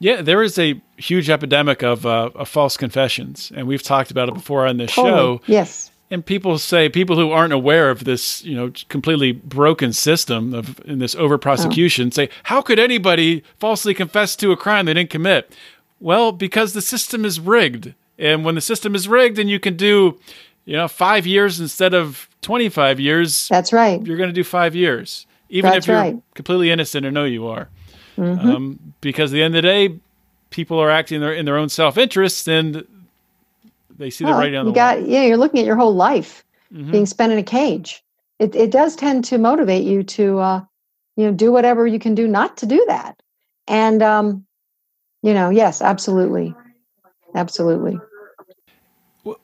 [0.00, 4.28] Yeah, there is a huge epidemic of, uh, of false confessions, and we've talked about
[4.28, 5.38] it before on this totally.
[5.38, 5.40] show.
[5.46, 10.54] Yes and people say people who aren't aware of this, you know, completely broken system
[10.54, 12.10] of in this over prosecution oh.
[12.10, 15.54] say, how could anybody falsely confess to a crime they didn't commit?
[16.00, 19.76] Well, because the system is rigged, and when the system is rigged, and you can
[19.76, 20.18] do,
[20.64, 23.48] you know, five years instead of twenty five years.
[23.48, 24.04] That's right.
[24.04, 26.22] You're going to do five years, even That's if you're right.
[26.34, 27.68] completely innocent or know you are,
[28.16, 28.48] mm-hmm.
[28.48, 29.98] um, because at the end of the day,
[30.50, 32.86] people are acting in their, in their own self interest, and
[33.98, 35.08] they see well, the writing on the you got, wall.
[35.08, 36.90] Yeah, you're looking at your whole life mm-hmm.
[36.90, 38.02] being spent in a cage.
[38.38, 40.64] It it does tend to motivate you to uh,
[41.16, 43.20] you know do whatever you can do not to do that.
[43.66, 44.46] And um,
[45.22, 46.54] you know, yes, absolutely,
[47.34, 47.98] absolutely.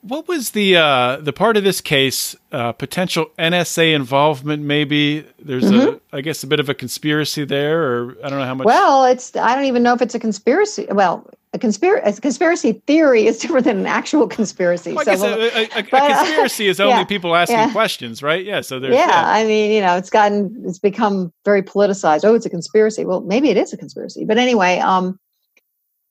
[0.01, 2.35] What was the uh, the part of this case?
[2.51, 4.63] Uh, potential NSA involvement?
[4.63, 5.97] Maybe there's mm-hmm.
[6.11, 8.65] a, I guess, a bit of a conspiracy there, or I don't know how much.
[8.65, 10.87] Well, it's I don't even know if it's a conspiracy.
[10.89, 14.93] Well, a, conspiracy a conspiracy theory is different than an actual conspiracy.
[14.93, 17.71] Well, so, a, a, a, but, conspiracy is only yeah, people asking yeah.
[17.71, 18.45] questions, right?
[18.45, 18.61] Yeah.
[18.61, 19.23] So there's yeah, yeah.
[19.25, 22.23] I mean, you know, it's gotten it's become very politicized.
[22.23, 23.05] Oh, it's a conspiracy.
[23.05, 25.19] Well, maybe it is a conspiracy, but anyway, um,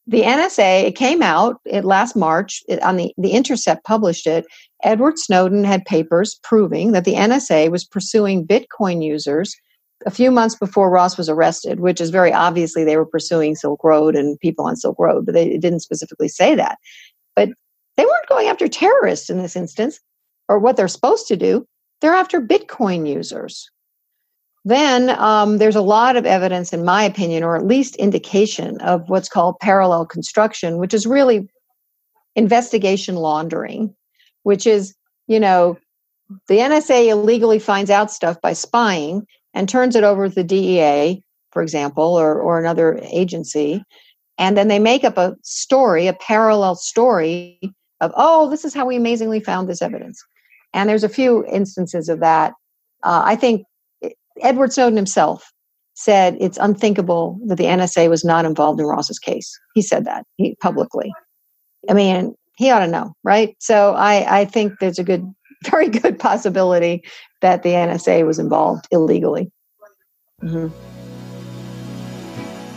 [0.07, 4.44] the NSA, it came out it, last March it, on the, the Intercept published it.
[4.83, 9.57] Edward Snowden had papers proving that the NSA was pursuing Bitcoin users
[10.07, 13.83] a few months before Ross was arrested, which is very obviously they were pursuing Silk
[13.83, 16.79] Road and people on Silk Road, but they didn't specifically say that.
[17.35, 17.51] But
[17.97, 20.01] they weren't going after terrorists in this instance,
[20.49, 21.67] or what they're supposed to do.
[22.01, 23.71] They're after Bitcoin users.
[24.64, 29.09] Then um, there's a lot of evidence, in my opinion, or at least indication of
[29.09, 31.49] what's called parallel construction, which is really
[32.35, 33.95] investigation laundering,
[34.43, 34.95] which is,
[35.27, 35.79] you know,
[36.49, 41.23] the NSA illegally finds out stuff by spying and turns it over to the DEA,
[41.53, 43.83] for example, or, or another agency.
[44.37, 47.61] And then they make up a story, a parallel story
[48.01, 50.23] of, oh, this is how we amazingly found this evidence.
[50.73, 52.53] And there's a few instances of that.
[53.05, 53.64] Uh, I think
[54.43, 55.53] Edward Snowden himself
[55.95, 59.57] said it's unthinkable that the NSA was not involved in Ross's case.
[59.75, 61.12] He said that he, publicly.
[61.88, 63.55] I mean, he ought to know, right?
[63.61, 65.25] So I, I think there's a good,
[65.71, 67.05] very good possibility
[67.44, 69.52] that the NSA was involved illegally.
[70.42, 70.93] Mm-hmm.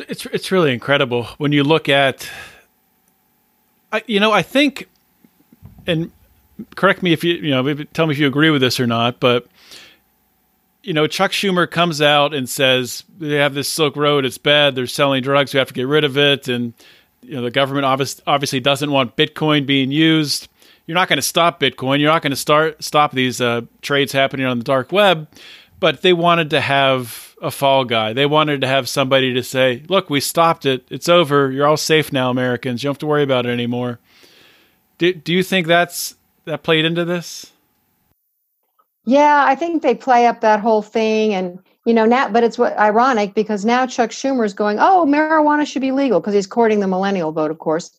[0.00, 2.28] It's it's really incredible when you look at
[3.92, 4.88] I, you know, I think
[5.86, 6.10] and
[6.74, 9.20] correct me if you you know tell me if you agree with this or not,
[9.20, 9.46] but
[10.82, 14.74] you know, Chuck Schumer comes out and says they have this Silk Road, it's bad,
[14.74, 16.72] they're selling drugs, we have to get rid of it, and
[17.22, 20.48] you know the government obviously obviously doesn't want Bitcoin being used.
[20.86, 22.00] You're not going to stop Bitcoin.
[22.00, 25.28] You're not going to start stop these uh, trades happening on the dark web,
[25.82, 28.12] but they wanted to have a fall guy.
[28.12, 30.84] They wanted to have somebody to say, "Look, we stopped it.
[30.90, 31.50] It's over.
[31.50, 32.82] You're all safe now, Americans.
[32.82, 33.98] You don't have to worry about it anymore."
[34.98, 36.14] Do Do you think that's
[36.44, 37.50] that played into this?
[39.04, 42.58] Yeah, I think they play up that whole thing and you know now but it's
[42.58, 46.46] what ironic because now Chuck Schumer is going, "Oh, marijuana should be legal" because he's
[46.46, 47.90] courting the millennial vote, of course.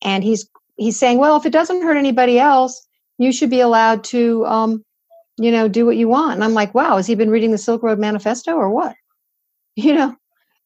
[0.00, 2.86] And he's he's saying, "Well, if it doesn't hurt anybody else,
[3.18, 4.82] you should be allowed to um,
[5.38, 7.58] you know, do what you want." And I'm like, "Wow, has he been reading the
[7.58, 8.94] Silk Road Manifesto or what?"
[9.76, 10.16] You know.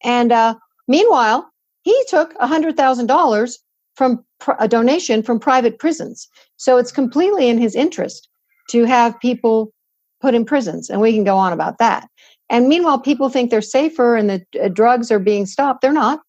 [0.04, 0.54] And uh
[0.88, 1.50] meanwhile,
[1.82, 3.58] he took a $100,000
[3.96, 6.28] from pr- a donation from private prisons.
[6.56, 8.28] So it's completely in his interest
[8.70, 9.72] to have people
[10.20, 12.08] put in prisons, and we can go on about that.
[12.50, 15.80] And meanwhile, people think they're safer and the uh, drugs are being stopped.
[15.80, 16.20] They're not.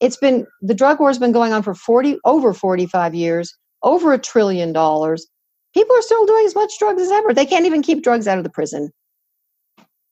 [0.00, 4.12] It's been the drug war has been going on for 40 over 45 years, over
[4.12, 5.26] a trillion dollars.
[5.74, 7.32] People are still doing as much drugs as ever.
[7.32, 8.92] They can't even keep drugs out of the prison.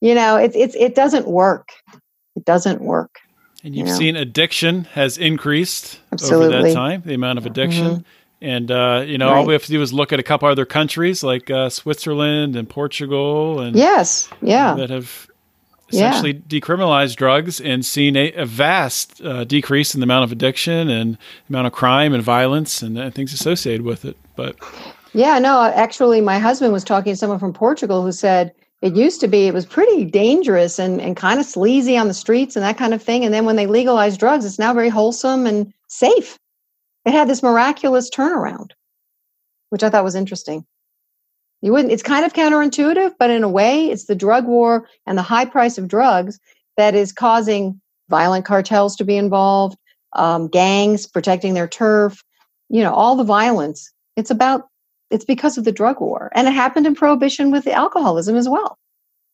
[0.01, 1.69] You know, it's it's it doesn't work.
[2.35, 3.19] It doesn't work.
[3.63, 3.99] And you've you know?
[3.99, 6.55] seen addiction has increased Absolutely.
[6.55, 7.85] over that time, the amount of addiction.
[7.85, 8.01] Mm-hmm.
[8.41, 9.37] And uh, you know, right.
[9.37, 12.55] all we have to do is look at a couple other countries like uh, Switzerland
[12.55, 15.27] and Portugal, and yes, yeah, that have
[15.89, 16.59] essentially yeah.
[16.59, 21.19] decriminalized drugs and seen a, a vast uh, decrease in the amount of addiction and
[21.49, 24.17] amount of crime and violence and uh, things associated with it.
[24.35, 24.55] But
[25.13, 29.19] yeah, no, actually, my husband was talking to someone from Portugal who said it used
[29.21, 32.63] to be it was pretty dangerous and, and kind of sleazy on the streets and
[32.63, 33.23] that kind of thing.
[33.23, 36.37] And then when they legalized drugs, it's now very wholesome and safe.
[37.05, 38.71] It had this miraculous turnaround,
[39.69, 40.65] which I thought was interesting.
[41.61, 45.17] You wouldn't, it's kind of counterintuitive, but in a way, it's the drug war and
[45.17, 46.39] the high price of drugs
[46.77, 49.77] that is causing violent cartels to be involved,
[50.13, 52.23] um, gangs protecting their turf,
[52.69, 53.91] you know, all the violence.
[54.15, 54.67] It's about,
[55.11, 56.31] it's because of the drug war.
[56.33, 58.77] And it happened in prohibition with the alcoholism as well.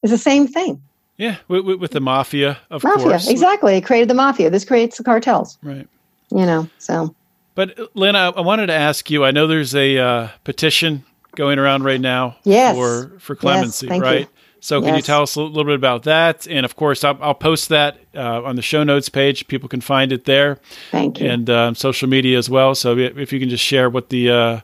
[0.04, 0.82] It's the same thing.
[1.18, 3.28] Yeah, with, with the mafia, of mafia, course.
[3.28, 3.76] Exactly.
[3.76, 4.50] It created the mafia.
[4.50, 5.58] This creates the cartels.
[5.64, 5.88] Right.
[6.30, 7.16] You know, so.
[7.56, 9.26] But Lyn, I, I wanted to ask you.
[9.26, 11.04] I know there's a uh, petition
[11.36, 12.76] going around right now yes.
[12.76, 14.30] for for clemency, yes, right?
[14.60, 16.48] So, can you tell us a little bit about that?
[16.48, 19.48] And of course, I'll, I'll post that uh, on the show notes page.
[19.48, 20.60] People can find it there.
[20.92, 21.30] Thank you.
[21.30, 22.76] And uh, social media as well.
[22.76, 24.60] So, if you can just share what the uh,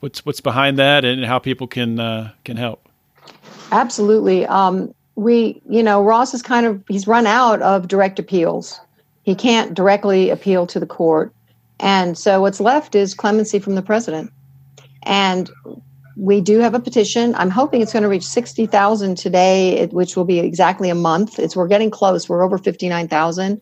[0.00, 2.88] what's what's behind that and how people can uh, can help.
[3.72, 4.46] Absolutely.
[4.46, 8.80] Um, we, you know, Ross is kind of he's run out of direct appeals.
[9.22, 11.32] He can't directly appeal to the court,
[11.80, 14.32] and so what's left is clemency from the president.
[15.02, 15.50] And
[16.16, 17.34] we do have a petition.
[17.36, 21.38] I'm hoping it's going to reach 60,000 today, which will be exactly a month.
[21.38, 22.28] It's we're getting close.
[22.28, 23.60] We're over 59,000,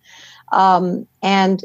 [0.53, 1.65] um, and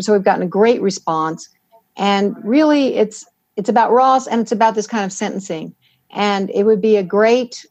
[0.00, 1.48] so we've gotten a great response.
[1.96, 3.24] And really, it's
[3.56, 5.74] it's about Ross and it's about this kind of sentencing.
[6.10, 7.66] And it would be a great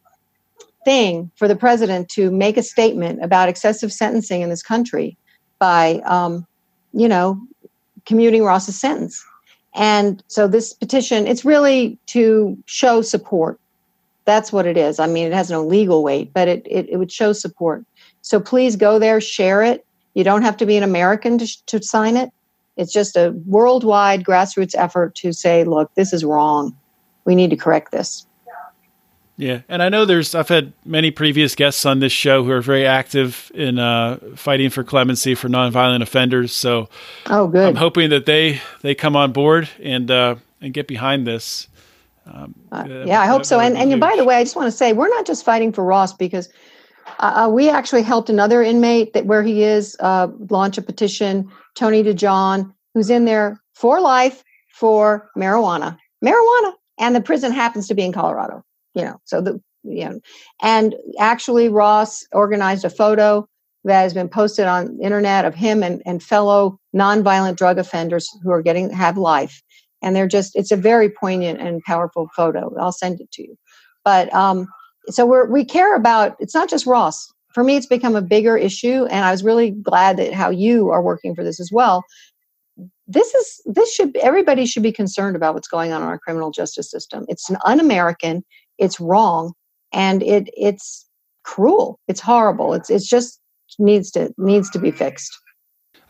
[0.84, 5.17] thing for the president to make a statement about excessive sentencing in this country
[5.60, 6.45] by, um,
[6.93, 7.39] you know,
[8.06, 9.24] commuting Ross's sentence.
[9.74, 13.60] And so this petition, it's really to show support.
[14.26, 15.00] That's what it is.
[15.00, 17.84] I mean, it has no legal weight, but it, it, it would show support.
[18.21, 19.86] So please go there, share it.
[20.13, 22.32] You don't have to be an American to, to sign it.
[22.78, 26.76] It's just a worldwide grassroots effort to say, look, this is wrong.
[27.26, 28.26] We need to correct this.
[29.38, 32.62] Yeah, and I know there's I've had many previous guests on this show who are
[32.62, 36.54] very active in uh, fighting for clemency for nonviolent offenders.
[36.54, 36.88] So,
[37.26, 37.68] oh, good.
[37.68, 41.68] I'm hoping that they they come on board and uh, and get behind this.
[42.26, 43.60] Um, uh, yeah, I hope so.
[43.60, 45.84] And and by the way, I just want to say we're not just fighting for
[45.84, 46.48] Ross because
[47.20, 51.52] uh, uh, we actually helped another inmate that where he is uh, launch a petition.
[51.76, 57.94] Tony DeJohn, who's in there for life for marijuana, marijuana, and the prison happens to
[57.94, 58.64] be in Colorado
[58.96, 60.20] you know, so the, you know,
[60.64, 63.48] and actually Ross organized a photo
[63.84, 68.50] that has been posted on internet of him and, and fellow nonviolent drug offenders who
[68.50, 69.62] are getting have life.
[70.02, 72.74] And they're just it's a very poignant and powerful photo.
[72.80, 73.56] I'll send it to you.
[74.04, 74.68] But um
[75.08, 78.56] so we're we care about it's not just ross for me it's become a bigger
[78.58, 82.04] issue and i was really glad that how you are working for this as well.
[83.08, 86.52] This is this should everybody should be concerned about what's going on in our criminal
[86.52, 87.26] justice system.
[87.30, 88.44] It's an un-american
[88.78, 89.54] it's wrong
[89.94, 91.08] and it it's
[91.44, 92.00] cruel.
[92.08, 92.74] It's horrible.
[92.74, 93.39] It's it's just
[93.80, 95.39] needs to needs to be fixed.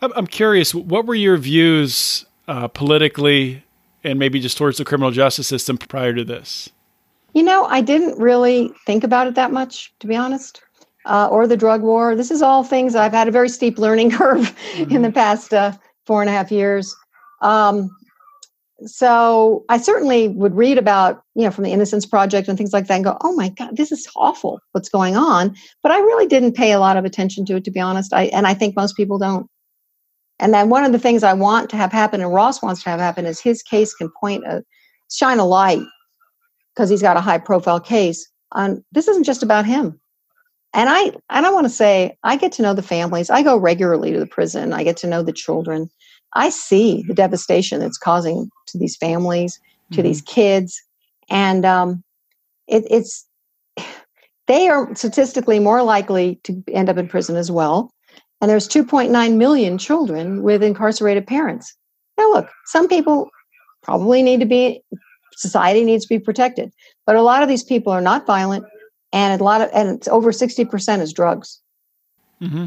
[0.02, 3.62] I'm curious what were your views uh, politically
[4.04, 6.70] and maybe just towards the criminal justice system prior to this?
[7.34, 10.62] You know i didn't really think about it that much to be honest
[11.06, 14.10] uh, or the drug war this is all things i've had a very steep learning
[14.18, 14.94] curve mm-hmm.
[14.94, 15.72] in the past uh,
[16.04, 16.94] four and a half years
[17.42, 17.90] um,
[18.84, 22.86] so I certainly would read about, you know, from the Innocence Project and things like
[22.88, 25.56] that and go, oh my God, this is awful what's going on.
[25.82, 28.12] But I really didn't pay a lot of attention to it, to be honest.
[28.12, 29.48] I and I think most people don't.
[30.38, 32.90] And then one of the things I want to have happen and Ross wants to
[32.90, 34.62] have happen is his case can point a
[35.10, 35.80] shine a light
[36.74, 39.98] because he's got a high profile case on this isn't just about him.
[40.76, 43.30] And I and I want to say I get to know the families.
[43.30, 44.74] I go regularly to the prison.
[44.74, 45.90] I get to know the children.
[46.34, 49.58] I see the devastation it's causing to these families,
[49.92, 50.02] to mm-hmm.
[50.02, 50.80] these kids,
[51.30, 52.04] and um,
[52.68, 53.26] it, it's
[54.46, 57.90] they are statistically more likely to end up in prison as well.
[58.42, 61.74] And there's 2.9 million children with incarcerated parents.
[62.18, 63.30] Now, look, some people
[63.82, 64.82] probably need to be
[65.32, 66.70] society needs to be protected,
[67.06, 68.64] but a lot of these people are not violent,
[69.16, 71.60] and a lot of and it's over 60 percent is drugs.
[72.42, 72.66] Mm-hmm.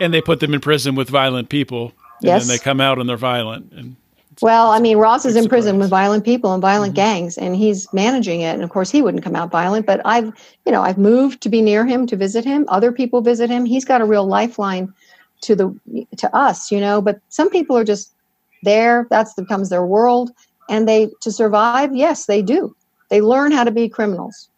[0.00, 2.42] And they put them in prison with violent people yes.
[2.42, 3.72] and they come out and they're violent.
[3.72, 3.96] And
[4.40, 7.02] well, I mean, Ross is in prison with violent people and violent mm-hmm.
[7.02, 8.54] gangs, and he's managing it.
[8.54, 9.86] And of course, he wouldn't come out violent.
[9.86, 10.26] But I've,
[10.64, 12.64] you know, I've moved to be near him to visit him.
[12.68, 13.64] Other people visit him.
[13.64, 14.94] He's got a real lifeline
[15.40, 17.02] to the to us, you know.
[17.02, 18.14] But some people are just
[18.62, 19.08] there.
[19.10, 20.30] that's becomes their world,
[20.70, 21.92] and they to survive.
[21.92, 22.76] Yes, they do.
[23.10, 24.48] They learn how to be criminals.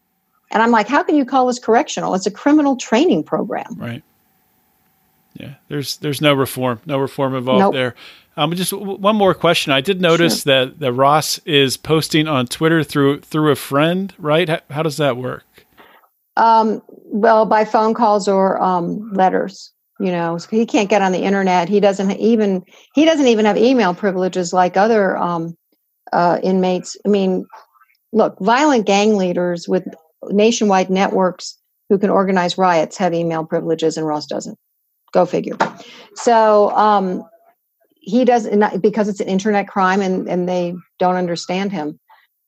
[0.51, 2.15] And I'm like, how can you call this correctional?
[2.15, 3.77] It's a criminal training program.
[3.77, 4.03] Right.
[5.35, 7.75] Yeah, there's there's no reform, no reform involved nope.
[7.75, 7.95] there.
[8.37, 9.73] Um, just w- one more question.
[9.73, 10.67] I did notice sure.
[10.67, 14.49] that that Ross is posting on Twitter through through a friend, right?
[14.49, 15.45] How, how does that work?
[16.37, 19.73] Um, well, by phone calls or um, letters.
[20.01, 21.69] You know, he can't get on the internet.
[21.69, 25.55] He doesn't even he doesn't even have email privileges like other um,
[26.13, 26.97] uh, inmates.
[27.05, 27.47] I mean,
[28.13, 29.85] look, violent gang leaders with
[30.29, 31.57] nationwide networks
[31.89, 34.59] who can organize riots have email privileges, and Ross doesn't.
[35.13, 35.57] Go figure.
[36.15, 37.25] So um,
[37.97, 41.99] he does not because it's an internet crime and and they don't understand him.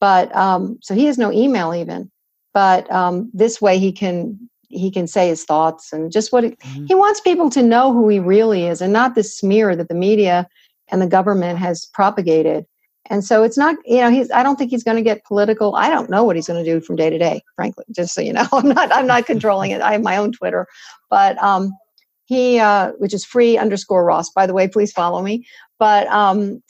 [0.01, 2.11] But um, so he has no email even.
[2.55, 6.59] But um, this way he can he can say his thoughts and just what it,
[6.61, 6.86] mm-hmm.
[6.86, 9.94] he wants people to know who he really is and not the smear that the
[9.94, 10.49] media
[10.90, 12.64] and the government has propagated
[13.11, 14.30] And so it's not, you know, he's.
[14.30, 15.74] I don't think he's going to get political.
[15.74, 17.42] I don't know what he's going to do from day to day.
[17.57, 18.92] Frankly, just so you know, I'm not.
[18.92, 19.80] I'm not controlling it.
[19.80, 20.66] I have my own Twitter,
[21.11, 21.72] but um,
[22.26, 24.30] he, uh, which is free underscore Ross.
[24.30, 25.44] By the way, please follow me.
[25.78, 26.62] But um,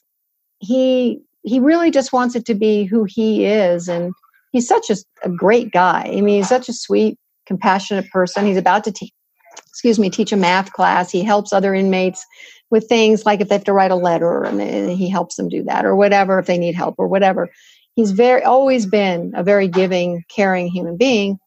[0.58, 4.14] he he really just wants it to be who he is, and
[4.52, 6.04] he's such a, a great guy.
[6.06, 8.46] I mean, he's such a sweet, compassionate person.
[8.46, 9.12] He's about to teach,
[9.68, 11.10] excuse me, teach a math class.
[11.10, 12.24] He helps other inmates
[12.72, 15.62] with things like if they have to write a letter and he helps them do
[15.62, 17.48] that or whatever if they need help or whatever.
[17.94, 21.38] He's very always been a very giving caring human being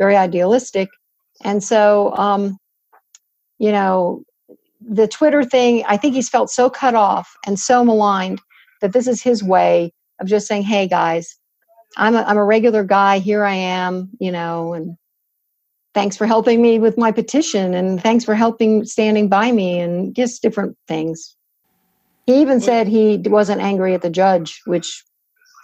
[0.00, 0.88] very idealistic.
[1.44, 2.58] And so um,
[3.60, 4.24] you know
[4.80, 8.40] the twitter thing i think he's felt so cut off and so maligned
[8.80, 11.38] that this is his way of just saying hey guys
[11.98, 13.18] i'm a, I'm a regular guy.
[13.18, 14.96] Here i am you know and
[15.94, 20.14] thanks for helping me with my petition and thanks for helping standing by me and
[20.14, 21.36] just different things
[22.26, 25.04] he even said he wasn't angry at the judge which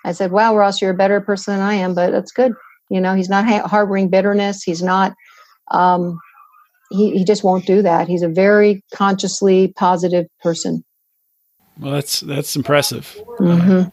[0.05, 2.53] i said wow ross you're a better person than i am but that's good
[2.91, 5.15] you know he's not harboring bitterness he's not
[5.73, 6.21] um,
[6.91, 10.85] he, he just won't do that he's a very consciously positive person
[11.79, 13.89] well that's that's impressive mm-hmm.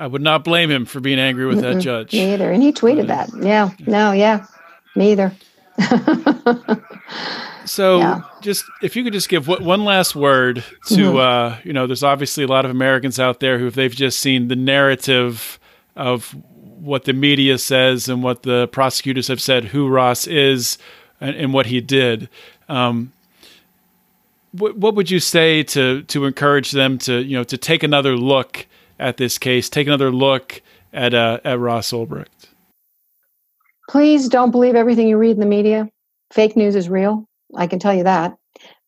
[0.00, 2.12] I would not blame him for being angry with Mm-mm, that judge.
[2.12, 2.52] Me either.
[2.52, 3.30] And he tweeted that.
[3.42, 3.70] Yeah.
[3.84, 4.46] No, yeah.
[4.98, 5.32] Me either.
[7.64, 8.22] so, yeah.
[8.40, 11.16] just if you could just give one last word to, mm-hmm.
[11.16, 14.18] uh, you know, there's obviously a lot of Americans out there who, if they've just
[14.18, 15.60] seen the narrative
[15.94, 16.34] of
[16.80, 20.78] what the media says and what the prosecutors have said, who Ross is
[21.20, 22.28] and, and what he did.
[22.68, 23.12] Um,
[24.50, 28.16] what, what would you say to to encourage them to you know to take another
[28.16, 28.66] look
[28.98, 30.60] at this case, take another look
[30.92, 32.47] at uh, at Ross Ulbricht?
[33.88, 35.88] Please don't believe everything you read in the media.
[36.32, 37.26] Fake news is real.
[37.56, 38.36] I can tell you that.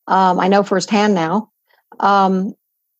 [0.07, 1.51] Um, I know firsthand now.
[2.01, 2.55] Um,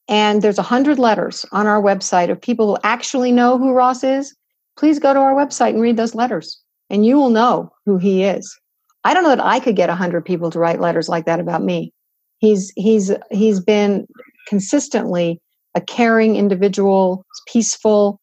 [0.09, 4.03] and there's a hundred letters on our website of people who actually know who Ross
[4.03, 4.35] is.
[4.77, 8.25] Please go to our website and read those letters, and you will know who he
[8.25, 8.59] is.
[9.05, 11.39] I don't know that I could get a hundred people to write letters like that
[11.39, 11.93] about me.
[12.39, 14.07] He's he's he's been
[14.49, 15.41] consistently
[15.75, 18.21] a caring individual, peaceful,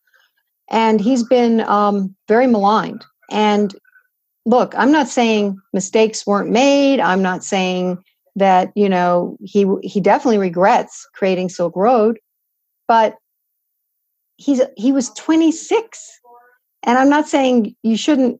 [0.69, 3.75] and he's been um, very maligned and
[4.45, 6.99] look, I'm not saying mistakes weren't made.
[6.99, 7.97] I'm not saying
[8.35, 12.19] that, you know, he he definitely regrets creating Silk Road,
[12.87, 13.15] but
[14.37, 16.19] he's he was 26.
[16.83, 18.39] And I'm not saying you shouldn't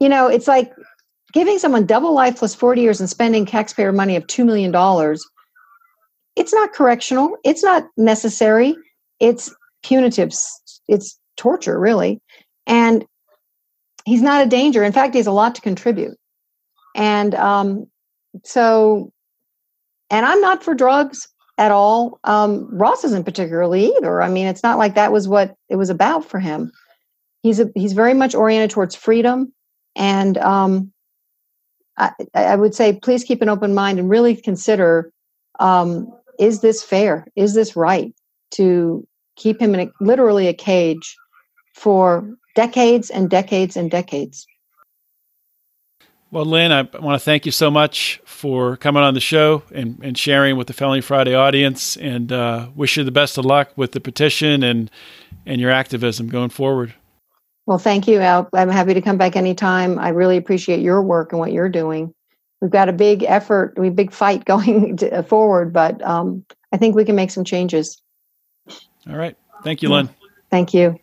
[0.00, 0.72] you know, it's like
[1.32, 5.24] giving someone double life plus 40 years and spending taxpayer money of 2 million dollars.
[6.36, 7.36] It's not correctional.
[7.44, 8.74] It's not necessary.
[9.20, 10.32] It's punitive.
[10.88, 12.20] It's torture, really.
[12.66, 13.04] And
[14.04, 14.82] he's not a danger.
[14.82, 16.16] In fact, he has a lot to contribute.
[16.94, 17.86] And um,
[18.44, 19.12] so,
[20.10, 21.28] and I'm not for drugs
[21.58, 22.18] at all.
[22.24, 24.22] Um, Ross isn't particularly either.
[24.22, 26.72] I mean, it's not like that was what it was about for him.
[27.42, 29.52] He's a, he's very much oriented towards freedom,
[29.96, 30.92] and um,
[31.96, 35.10] I, I, would say please keep an open mind and really consider:
[35.58, 37.26] um, is this fair?
[37.36, 38.12] Is this right
[38.52, 41.16] to keep him in a, literally a cage
[41.74, 44.46] for decades and decades and decades.
[46.32, 49.98] Well, Lyn, I want to thank you so much for coming on the show and,
[50.00, 53.72] and sharing with the Felony Friday audience and uh, wish you the best of luck
[53.74, 54.92] with the petition and,
[55.44, 56.94] and your activism going forward.
[57.66, 58.48] Well, thank you, Al.
[58.54, 59.98] I'm happy to come back anytime.
[59.98, 62.14] I really appreciate your work and what you're doing.
[62.60, 66.94] We've got a big effort, a big fight going to, forward, but um, I think
[66.94, 68.00] we can make some changes.
[69.08, 69.36] All right.
[69.64, 70.08] Thank you, Lyn.
[70.50, 70.98] Thank you.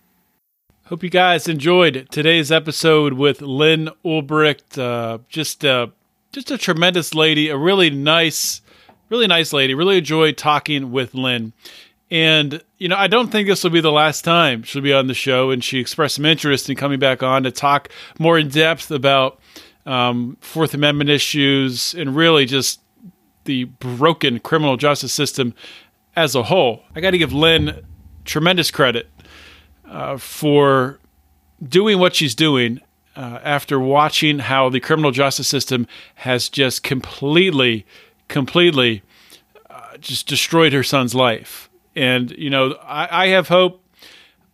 [0.90, 4.78] Hope you guys enjoyed today's episode with Lyn Ulbricht.
[4.78, 5.88] Uh, just uh,
[6.32, 8.62] just a tremendous lady, a really nice,
[9.10, 9.74] really nice lady.
[9.74, 11.52] Really enjoyed talking with Lyn.
[12.10, 15.08] And, you know, I don't think this will be the last time she'll be on
[15.08, 15.52] the show.
[15.52, 19.42] And she expressed some interest in coming back on to talk more in depth about
[19.86, 22.80] um, Fourth Amendment issues and really just
[23.44, 25.54] the broken criminal justice system
[26.16, 26.84] as a whole.
[26.96, 27.84] I got to give Lyn
[28.24, 29.10] tremendous credit
[29.90, 31.00] uh, for
[31.62, 32.82] doing what she's doing
[33.16, 37.86] uh, after watching how the criminal justice system has just completely,
[38.28, 39.02] completely
[39.70, 41.70] uh, just destroyed her son's life.
[41.96, 43.84] And, you know, I, I have hope.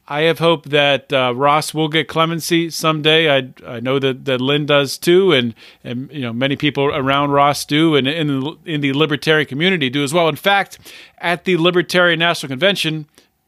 [0.06, 3.34] I have hope that uh, Ross will get clemency someday.
[3.34, 7.32] I, I know that, that Lyn does too, and, and you know many people around
[7.32, 10.28] Ross do, and in the, in the libertarian community do as well.
[10.28, 10.78] In fact,
[11.20, 13.08] at the Libertarian National Convention,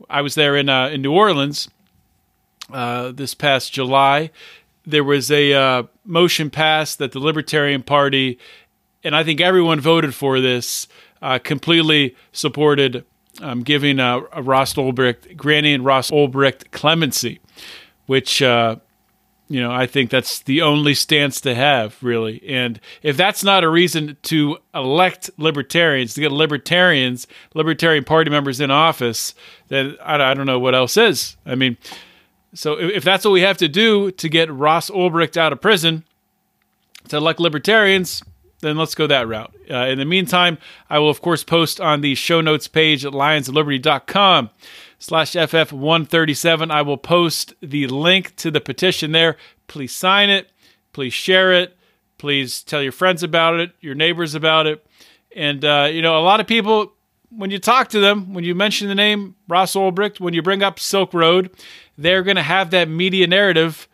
[0.09, 1.67] I was there in uh, in New Orleans
[2.71, 4.31] uh, this past July.
[4.85, 8.37] There was a uh, motion passed that the Libertarian Party,
[9.03, 10.87] and I think everyone voted for this,
[11.21, 13.03] uh, completely supported
[13.41, 17.39] um, giving uh, Ross Ulbricht, granting Ross Ulbricht clemency,
[18.05, 18.77] which uh,
[19.49, 22.41] you know I think that's the only stance to have really.
[22.47, 28.61] And if that's not a reason to elect libertarians to get libertarians, Libertarian Party members
[28.61, 29.35] in office,
[29.67, 31.37] then I, I don't know what else is.
[31.45, 31.77] I mean,
[32.55, 36.05] so if, that's what we have to do to get Ross Ulbricht out of prison
[37.09, 38.23] to elect libertarians,
[38.61, 39.53] then let's go that route.
[39.69, 40.57] Uh, in the meantime,
[40.89, 44.49] I will, of course, post on the show notes page at lionsofliberty.com
[44.97, 46.71] slash FF137.
[46.71, 49.37] I will post the link to the petition there.
[49.67, 50.49] Please sign it.
[50.93, 51.77] Please share it.
[52.17, 54.85] Please tell your friends about it, your neighbors about it.
[55.35, 56.93] And, uh, you know, a lot of people,
[57.37, 60.63] when you talk to them, when you mention the name Ross Ulbricht, when you bring
[60.63, 61.49] up Silk Road,
[61.97, 63.87] they're going to have that media narrative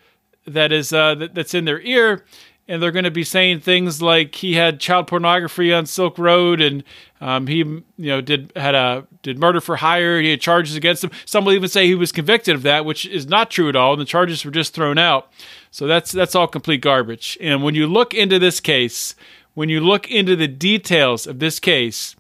[0.46, 2.24] that is uh, that, that's in their ear
[2.72, 6.62] and they're going to be saying things like he had child pornography on Silk Road,
[6.62, 6.86] and
[7.20, 10.22] um, he, you know, did had a did murder for hire.
[10.22, 11.12] He had charges against him.
[11.26, 13.92] Some will even say he was convicted of that, which is not true at all.
[13.92, 15.30] And the charges were just thrown out.
[15.70, 17.38] So that's that's all complete garbage.
[17.42, 19.16] And when you look into this case,
[19.54, 22.16] when you look into the details of this case,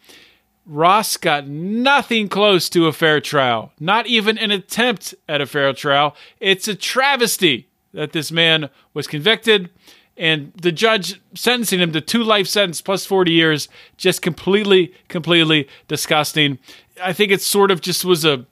[0.65, 5.73] Ross got nothing close to a fair trial, not even an attempt at a fair
[5.73, 6.15] trial.
[6.39, 9.69] It's a travesty that this man was convicted
[10.17, 15.67] and the judge sentencing him to two life sentence plus 40 years just completely completely
[15.87, 16.59] disgusting
[17.01, 18.45] i think it sort of just was a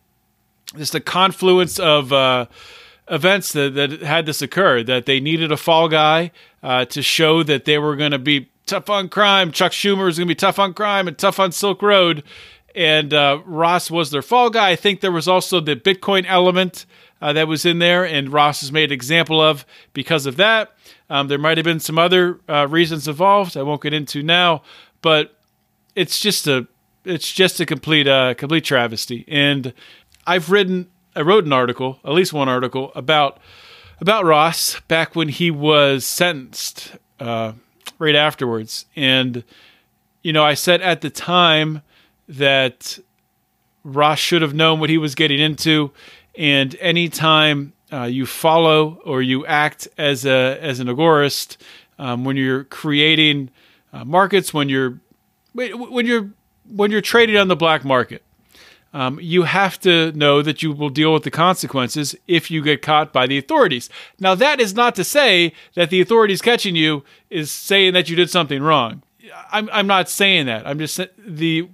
[0.78, 2.46] just a confluence of uh,
[3.10, 6.32] events that, that had this occur that they needed a fall guy
[6.62, 10.18] uh, to show that they were going to be tough on crime chuck schumer is
[10.18, 12.24] going to be tough on crime and tough on silk road
[12.76, 16.86] and uh, ross was their fall guy i think there was also the bitcoin element
[17.22, 20.72] uh, that was in there, and Ross is made example of because of that.
[21.10, 23.58] Um, there might have been some other uh, reasons involved.
[23.58, 24.64] I won't get into now,
[25.02, 25.36] but
[25.96, 26.68] it's just a
[27.06, 29.26] it's just a complete uh, complete travesty.
[29.28, 29.74] And
[30.26, 33.40] I've written I wrote an article, at least one article about
[34.00, 37.54] about Ross back when he was sentenced, uh,
[37.98, 39.44] right afterwards, and
[40.22, 41.82] you know I said at the time
[42.28, 43.00] that
[43.84, 45.92] Ross should have known what he was getting into,
[46.38, 51.58] and anytime uh, you follow or you act as a as an agorist
[51.98, 53.50] um, when you're creating
[53.94, 55.00] uh, markets when you're
[55.54, 56.30] when you're
[56.70, 58.24] when you're trading on the black market
[58.94, 62.82] um, you have to know that you will deal with the consequences if you get
[62.82, 67.04] caught by the authorities now that is not to say that the authorities catching you
[67.30, 69.02] is saying that you did something wrong
[69.52, 71.70] i'm, I'm not saying that i'm just the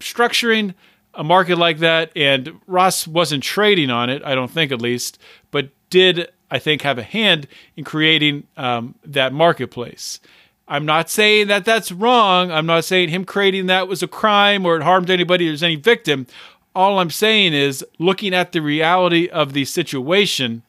[0.00, 0.74] structuring
[1.14, 5.18] a market like that, and Ross wasn't trading on it, I don't think at least,
[5.50, 7.46] but did, I think, have a hand
[7.76, 10.20] in creating um, that marketplace.
[10.68, 12.50] I'm not saying that that's wrong.
[12.50, 15.62] I'm not saying him creating that was a crime or it harmed anybody or there's
[15.62, 16.26] any victim.
[16.74, 20.62] All I'm saying is, looking at the reality of the situation,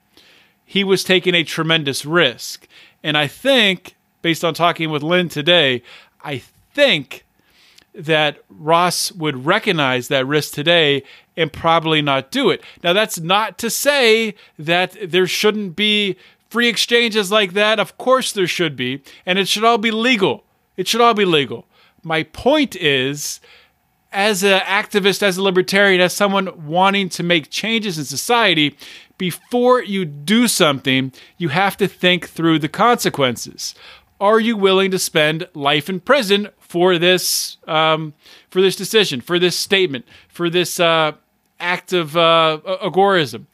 [0.65, 2.67] he was taking a tremendous risk.
[3.03, 5.81] And I think, based on talking with Lyn today,
[6.23, 6.41] I
[6.73, 7.25] think
[7.95, 11.03] that Ross would recognize that risk today
[11.37, 12.61] and probably not do it.
[12.83, 16.15] Now, that's not to say that there shouldn't be
[16.49, 17.79] free exchanges like that.
[17.79, 20.43] Of course, there should be, and it should all be legal.
[20.75, 21.65] It should all be legal.
[22.03, 23.39] My point is,
[24.13, 28.77] as an activist, as a libertarian, as someone wanting to make changes in society,
[29.17, 33.75] before you do something, you have to think through the consequences.
[34.21, 38.15] Are you willing to spend life in prison for this um,
[38.49, 41.11] for this decision, for this statement, for this uh,
[41.59, 43.45] act of uh, agorism.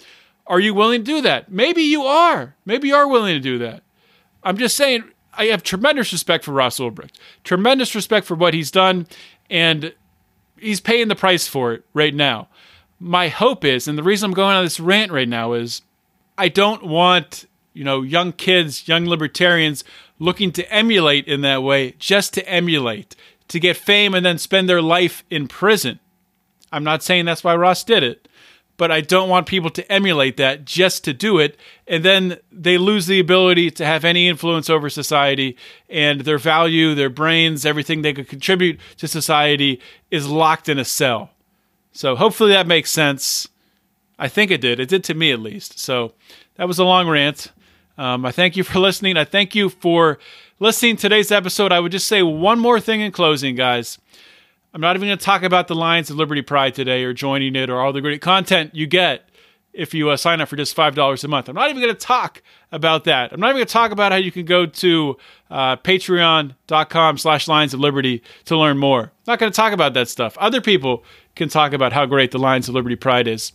[0.48, 1.52] Are you willing to do that?
[1.52, 2.56] Maybe you are.
[2.66, 3.84] Maybe you are willing to do that.
[4.42, 5.04] I'm just saying.
[5.34, 9.06] I have tremendous respect for Ross Ulbricht, tremendous respect for what he's done,
[9.50, 9.94] and
[10.62, 12.48] he's paying the price for it right now.
[13.00, 15.82] My hope is, and the reason I'm going on this rant right now is,
[16.38, 19.84] I don't want you know young kids, young libertarians
[20.20, 23.16] looking to emulate in that way, just to emulate,
[23.48, 26.00] to get fame and then spend their life in prison.
[26.72, 28.28] I'm not saying that's why Ross did it,
[28.80, 31.60] but I don't want people to emulate that just to do it.
[31.86, 35.58] And then they lose the ability to have any influence over society
[35.90, 40.86] and their value, their brains, everything they could contribute to society is locked in a
[40.86, 41.32] cell.
[41.92, 43.50] So hopefully that makes sense.
[44.18, 44.80] I think it did.
[44.80, 45.78] It did to me at least.
[45.78, 46.14] So
[46.56, 47.52] that was a long rant.
[47.98, 49.18] Um, I thank you for listening.
[49.18, 50.20] I thank you for
[50.58, 51.74] listening to today's episode.
[51.74, 54.00] I would just say one more thing in closing, guys.
[54.74, 57.56] I'm not even going to talk about the Lions of Liberty Pride today or joining
[57.56, 59.28] it or all the great content you get
[59.74, 61.50] if you uh, sign up for just $5 a month.
[61.50, 63.34] I'm not even going to talk about that.
[63.34, 65.18] I'm not even going to talk about how you can go to
[65.50, 69.02] uh, patreon.com slash Lions of Liberty to learn more.
[69.02, 70.38] I'm not going to talk about that stuff.
[70.38, 71.04] Other people
[71.36, 73.52] can talk about how great the Lions of Liberty Pride is.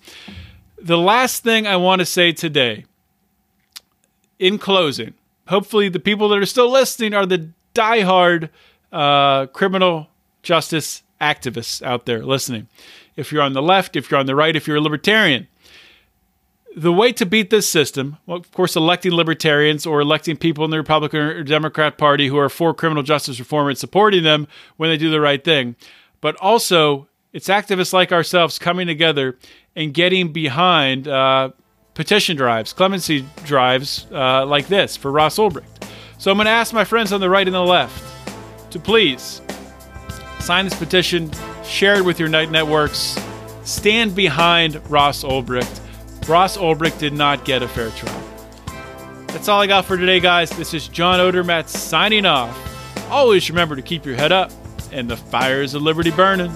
[0.79, 2.87] The last thing I want to say today,
[4.41, 5.15] in closing,
[5.47, 8.51] hopefully the people that are still listening are the diehard
[8.91, 10.09] uh, criminal
[10.43, 12.69] justice activists out there listening.
[13.17, 15.49] If you're on the left, if you're on the right, if you're a libertarian,
[16.77, 20.71] the way to beat this system, well, of course, electing libertarians or electing people in
[20.71, 24.91] the Republican or Democrat Party who are for criminal justice reform and supporting them when
[24.91, 25.77] they do the right thing.
[26.21, 29.39] But also, it's activists like ourselves coming together
[29.77, 31.51] and getting behind uh,
[31.95, 35.89] petition drives, clemency drives uh, like this for Ross Ulbricht.
[36.19, 38.03] So I'm going to ask my friends on the right and the left
[38.73, 39.41] to please
[40.45, 41.31] sign this petition,
[41.65, 43.19] share it with your night networks,
[43.65, 45.81] stand behind Ross Ulbricht.
[46.29, 48.23] Ross Ulbricht did not get a fair trial.
[49.29, 50.51] That's all I got for today, guys.
[50.51, 52.61] This is John Odermatt signing off.
[53.11, 54.53] Always remember to keep your head up
[54.93, 56.53] and the fires of liberty burning.